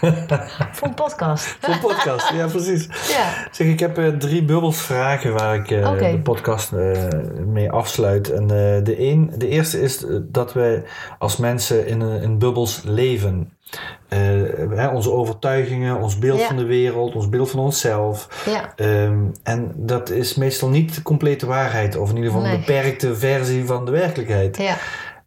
[0.72, 1.56] voor een podcast.
[1.60, 2.88] Voor een podcast, ja precies.
[3.08, 6.90] Ja, Zeg, ik heb eh, drie bubbelsvragen waar ik eh, de podcast eh,
[7.46, 8.30] mee afsluit.
[8.32, 10.82] En de, een, de eerste is dat wij
[11.18, 13.50] als mensen in, een- in bubbels leven.
[14.08, 16.46] Hè, onze overtuigingen, ons beeld Ja.
[16.46, 18.28] van de wereld, ons beeld van onszelf.
[18.46, 22.58] ja, Ehm, en dat is meestal niet de complete waarheid, of in ieder geval een
[22.58, 24.56] beperkte versie van de werkelijkheid.
[24.56, 24.76] ja,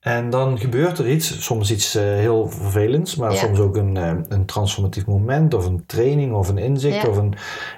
[0.09, 3.37] En dan gebeurt er iets, soms iets eh, heel vervelends, maar Ja.
[3.37, 7.01] soms ook een, eh, een transformatief moment of een training of een inzicht.
[7.01, 7.09] Ja.
[7.09, 7.33] Of een,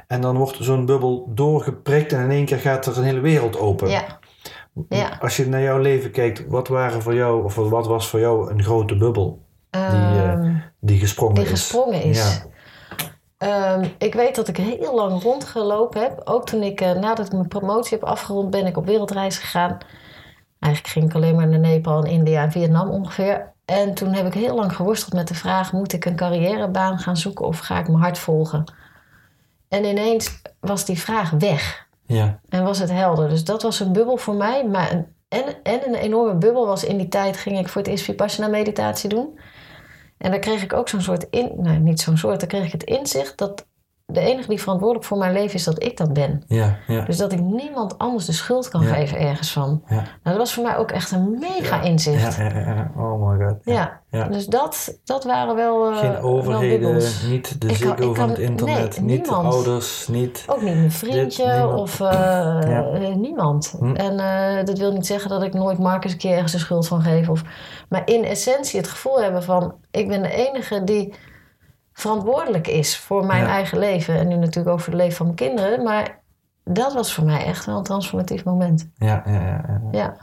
[0.07, 3.59] en dan wordt zo'n bubbel doorgeprikt en in één keer gaat er een hele wereld
[3.59, 3.89] open.
[3.89, 4.19] Ja.
[4.89, 5.17] Ja.
[5.21, 8.51] Als je naar jouw leven kijkt, wat waren voor jou, of wat was voor jou
[8.51, 11.49] een grote bubbel Die, eh, Ehm, die gesprongen die is?
[11.49, 12.41] gesprongen is.
[13.37, 16.21] Ehm, ik weet dat ik heel lang rondgelopen heb.
[16.23, 19.77] Ook toen ik, nadat ik mijn promotie heb afgerond, ben ik op wereldreis gegaan.
[20.61, 23.51] Eigenlijk ging ik alleen maar naar Nepal en India en Vietnam ongeveer.
[23.65, 27.17] En toen heb ik heel lang geworsteld met de vraag: moet ik een carrièrebaan gaan
[27.17, 28.73] zoeken of ga ik mijn hart volgen?
[29.67, 32.39] En ineens was die vraag weg Ja.
[32.49, 33.29] en was het helder.
[33.29, 34.67] Dus dat was een bubbel voor mij.
[34.67, 37.89] Maar een, en, en een enorme bubbel was in die tijd ging ik voor het
[37.89, 39.39] eerst Vipassana meditatie doen.
[40.17, 42.71] En daar kreeg ik ook zo'n soort in, nou niet zo'n soort, daar kreeg ik
[42.71, 43.65] het inzicht dat
[44.13, 46.43] de enige die verantwoordelijk voor mijn leven is dat ik dat ben.
[46.47, 47.01] Ja, ja.
[47.05, 48.93] Dus dat ik niemand anders de schuld kan Ja.
[48.93, 49.81] geven ergens van.
[49.87, 49.95] Ja.
[49.95, 52.37] Nou, dat was voor mij ook echt een mega inzicht.
[52.97, 53.57] Oh my god.
[53.63, 53.99] Ja.
[54.09, 54.27] Ja.
[54.27, 55.91] dus dat, dat waren wel.
[55.91, 57.23] eh, Geen wel overheden, bubbels.
[57.29, 59.53] niet de Ik kan- Ziggo ik van het internet, nee, niet niemand.
[59.53, 60.43] ouders, niet...
[60.47, 62.77] Ook niet mijn vriendje Dit, of eh,
[63.09, 63.75] eh, niemand.
[63.79, 63.95] Hm.
[63.95, 64.17] En
[64.65, 67.29] dat wil niet zeggen dat ik nooit Marcus een keer ergens de schuld van geef.
[67.29, 67.41] Of,
[67.89, 69.73] maar in essentie het gevoel hebben van...
[69.91, 71.13] ik ben de enige die
[72.01, 73.49] verantwoordelijk is voor mijn Ja.
[73.49, 74.15] eigen leven.
[74.15, 75.83] En nu natuurlijk ook voor het leven van mijn kinderen.
[75.83, 76.19] Maar
[76.63, 78.89] dat was voor mij echt wel een transformatief moment.
[78.95, 79.81] Ja, ja, ja.
[79.91, 80.15] ja.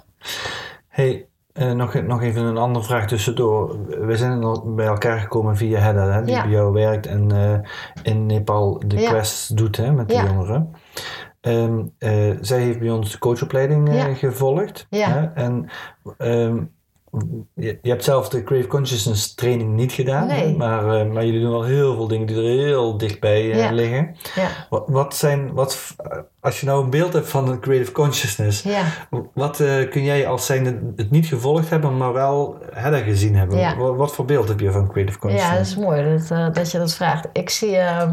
[0.89, 3.87] Hey, eh, nog, nog even een andere vraag tussendoor.
[4.07, 4.41] We zijn
[4.77, 6.43] bij elkaar gekomen via Hedda, hè, die Ja.
[6.43, 7.59] bij jou werkt en eh,
[8.03, 9.09] in Nepal de Ja.
[9.11, 10.71] quest doet hè, met de jongeren.
[11.41, 14.87] Ehm, eh, zij heeft bij ons de coachopleiding gevolgd.
[14.91, 15.09] Ja.
[15.11, 15.69] Hè, en
[16.19, 16.63] ehm,
[17.55, 20.57] je, je hebt zelf de Crave Consciousness training niet gedaan, Nee.
[20.57, 23.71] maar, eh, maar jullie doen wel heel veel dingen die er heel dichtbij eh, Ja.
[23.73, 24.17] liggen.
[24.35, 25.97] ja, Wat, wat zijn, wat,
[26.41, 28.83] als je nou een beeld hebt van de Creative Consciousness, ja.
[29.35, 33.77] wat eh, kun jij als zijnde het niet gevolgd hebben, maar wel Hedda gezien hebben?
[33.79, 35.71] Wat, wat voor beeld heb je van Creative Ja, dat Consciousness?
[35.71, 37.29] is mooi dat, eh, dat je dat vraagt.
[37.33, 38.11] Ik zie, eh,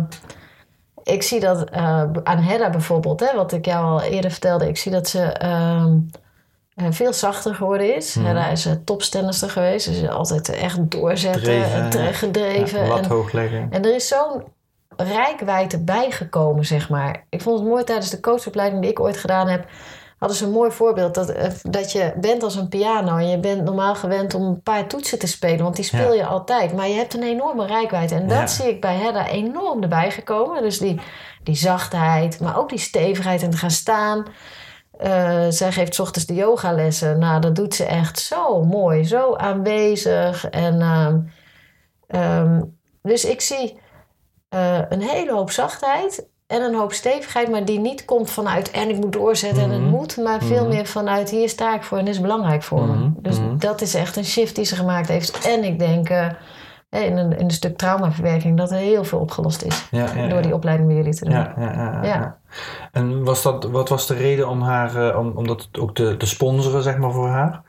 [1.03, 4.77] ik zie dat eh, aan Hedda bijvoorbeeld, hè, wat ik jou al eerder vertelde, ik
[4.77, 5.51] zie dat ze ehm,
[5.87, 6.24] eh,
[6.75, 8.15] veel zachter geworden is.
[8.15, 8.25] Mhm.
[8.25, 12.85] Hedda is uh, topstennister geweest, dus altijd echt doorzetten Dreven, en tre- gedreven.
[12.85, 13.67] Ja, en, hoog leggen.
[13.69, 14.43] en er is zo'n
[14.97, 17.25] rijkwijde bijgekomen, zeg maar.
[17.29, 19.65] Ik vond het mooi tijdens de coachopleiding die ik ooit gedaan heb.
[20.19, 23.39] Hadden ze een mooi voorbeeld dat, eh, dat je bent als een piano en je
[23.39, 26.21] bent normaal gewend om een paar toetsen te spelen, want die speel Ja.
[26.21, 26.73] je altijd.
[26.73, 28.47] Maar je hebt een enorme rijkwijde en dat Ja.
[28.47, 30.61] zie ik bij Hedda enorm erbij gekomen.
[30.61, 30.99] Dus die,
[31.43, 34.25] die zachtheid, maar ook die stevigheid en te gaan staan.
[34.97, 37.19] Eh, zij geeft 's ochtends de yogalessen.
[37.19, 40.49] Nou, dat doet ze echt zo mooi, zo aanwezig.
[40.49, 41.19] En, ehm,
[42.07, 42.61] ehm,
[43.01, 43.83] dus ik zie
[44.49, 48.89] eh, een hele hoop zachtheid en een hoop stevigheid, maar die niet komt vanuit en
[48.89, 49.81] ik moet doorzetten en Mhm.
[49.81, 50.67] het moet, maar veel Mhm.
[50.73, 52.93] meer vanuit hier sta ik voor en dit is belangrijk voor me.
[52.95, 53.57] Mhm, Dus mhm.
[53.57, 55.45] dat is echt een shift die ze gemaakt heeft.
[55.47, 56.27] En ik denk eh,
[57.03, 60.41] in, een, in een stuk traumaverwerking dat er heel veel opgelost is Ja, ja, door
[60.41, 61.33] die opleiding bij jullie te doen.
[61.33, 62.39] Ja.
[62.91, 66.17] En was dat, wat was de reden om haar, eh, om, om dat ook te,
[66.17, 67.61] te sponsoren, zeg maar, voor haar?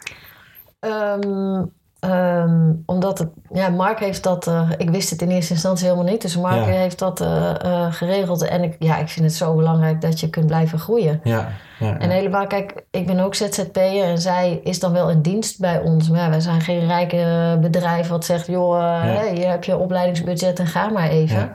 [0.78, 1.64] Ehm,
[2.10, 6.10] ehm, omdat het, ja, Mark heeft dat, eh, ik wist het in eerste instantie helemaal
[6.12, 6.64] niet, dus Mark Ja.
[6.64, 8.42] heeft dat eh, eh, geregeld.
[8.42, 11.20] En ik, ja, ik vind het zo belangrijk dat je kunt blijven groeien.
[11.24, 11.48] Ja,
[11.78, 15.60] ja, En helemaal, kijk, ik ben ook ZZP'er en zij is dan wel in dienst
[15.60, 16.08] bij ons.
[16.10, 19.02] Maar wij zijn geen rijke bedrijf wat zegt, joh,
[19.32, 21.52] hier heb je opleidingsbudget en ga maar even.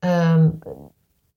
[0.00, 0.38] Ja.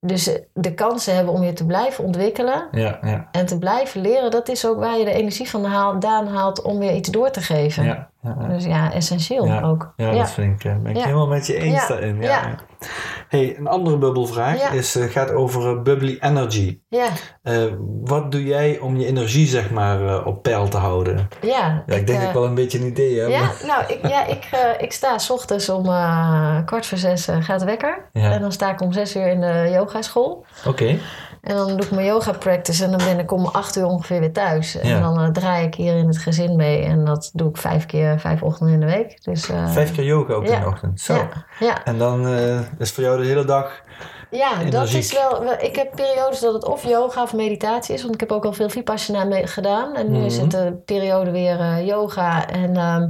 [0.05, 4.31] Dus de kansen hebben om je te blijven ontwikkelen ja, ja, en te blijven leren,
[4.31, 7.83] dat is ook waar je de energie vandaan haalt om weer iets door te geven.
[7.83, 8.47] ja, ja.
[8.47, 9.93] Dus ja, essentieel Ja, ook.
[9.95, 12.21] Ja, dat vind ik, eh, ben ik helemaal met je eens daarin.
[12.21, 12.55] Ja.
[13.27, 16.79] Hey, een andere bubbelvraag is, eh, gaat over eh, bubbly energy.
[16.89, 17.07] Ja,
[18.03, 21.27] wat doe jij om je energie zeg maar op peil te houden?
[21.41, 21.83] ja.
[21.85, 23.29] Ja, ik denk eh, ik wel een beetje een idee heb.
[23.29, 25.83] Ja, nou, ik, ja, ik, ik sta s ochtends om
[26.65, 28.09] kwart voor zes gaat de wekker.
[28.13, 30.45] En dan sta ik om zes uur in de yogaschool.
[30.65, 30.97] Oké.
[31.41, 34.19] En dan doe ik mijn yoga practice en dan ben ik om acht uur ongeveer
[34.19, 34.75] weer thuis.
[34.79, 34.99] En Ja.
[34.99, 36.83] dan eh, draai ik hier in het gezin mee.
[36.83, 39.23] En dat doe ik vijf keer, vijf ochtenden in de week.
[39.23, 41.01] Dus, eh, Vijf keer yoga ook in de ochtend.
[41.01, 41.13] Zo.
[41.13, 41.29] Ja,
[41.59, 41.83] ja.
[41.83, 43.81] En dan eh, is voor jou de hele dag...
[44.29, 48.01] Ja, dat is wel, Ik heb periodes dat het of yoga of meditatie is.
[48.01, 49.95] Want ik heb ook al veel vipassana mee gedaan.
[49.95, 50.41] En nu is Mhm.
[50.43, 52.47] het de periode weer yoga.
[52.47, 53.09] En ehm,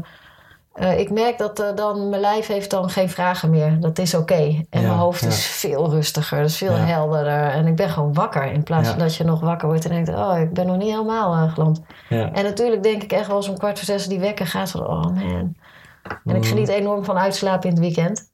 [0.74, 3.80] eh, ik merk dat eh, dan mijn lijf heeft dan geen vragen meer.
[3.80, 4.34] Dat is oké.
[4.34, 5.28] En Ja, mijn hoofd ja.
[5.28, 6.42] is veel rustiger.
[6.42, 6.84] Dus veel Ja.
[6.86, 7.50] helderder.
[7.50, 8.44] En ik ben gewoon wakker.
[8.52, 10.10] In plaats van dat je nog wakker wordt en denkt...
[10.10, 11.82] Oh, ik ben nog niet helemaal uh, geland.
[12.10, 12.32] Ja.
[12.32, 14.82] En natuurlijk denk ik echt wel eens om kwart voor zes die wekker gaat van...
[14.88, 15.56] Oh man.
[16.04, 16.44] En ik Mhm.
[16.44, 18.30] geniet enorm van uitslapen in het weekend.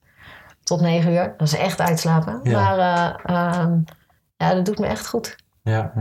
[0.63, 1.33] Tot negen uur.
[1.37, 2.39] Dat is echt uitslapen.
[2.43, 3.77] Maar eh, ehm,
[4.37, 5.35] ja, dat doet me echt goed.
[5.63, 5.91] Ja,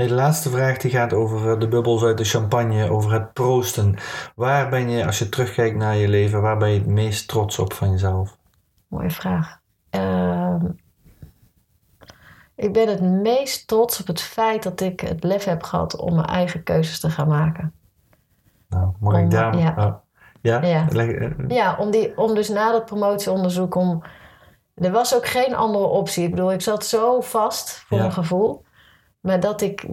[0.00, 3.96] Hey, de laatste vraag die gaat over de bubbels uit de champagne, over het proosten.
[4.34, 7.58] Waar ben je, als je terugkijkt naar je leven, waar ben je het meest trots
[7.58, 8.36] op van jezelf?
[8.88, 9.58] Mooie vraag.
[9.90, 10.64] Ehm,
[12.56, 16.14] ik ben het meest trots op het feit dat ik het lef heb gehad om
[16.14, 17.72] mijn eigen keuzes te gaan maken.
[18.68, 19.58] Nou, mag ik daar...
[19.58, 19.74] ja.
[19.78, 19.94] oh,
[20.40, 20.62] ja?
[20.62, 20.86] Ja.
[20.90, 24.02] Leg- eh, Ja, om, die, om dus na dat promotieonderzoek om...
[24.74, 26.24] Er was ook geen andere optie.
[26.24, 28.02] Ik bedoel, ik zat zo vast voor Ja.
[28.02, 28.68] mijn gevoel.
[29.20, 29.86] Maar dat ik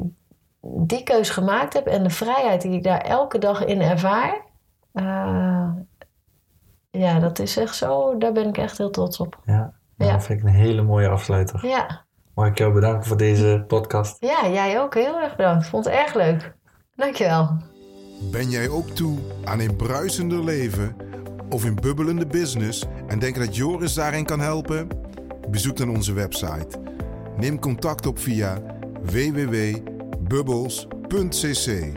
[0.62, 4.42] die keus gemaakt heb en de vrijheid die ik daar elke dag in ervaar...
[4.94, 5.70] eh,
[6.92, 8.18] ja, dat is echt zo...
[8.18, 9.40] Daar ben ik echt heel trots op.
[9.46, 10.12] Ja, nou, Ja.
[10.18, 11.66] dat vind ik een hele mooie afsluiter.
[11.68, 14.18] Ja, Mag ik jou bedanken voor deze podcast?
[14.20, 14.94] ja jij ook.
[14.94, 15.64] Heel erg bedankt.
[15.64, 16.56] Ik vond het erg leuk.
[16.96, 17.58] Dankjewel.
[18.32, 20.96] Ben jij ook toe aan een bruisender leven
[21.50, 24.88] of een bubbelende business en denk dat Joris daarin kan helpen?
[25.50, 26.68] Bezoek dan onze website.
[27.38, 28.58] Neem contact op via
[29.12, 31.92] www.bubbles.cc.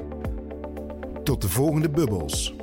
[1.24, 2.59] Tot de volgende bubbels.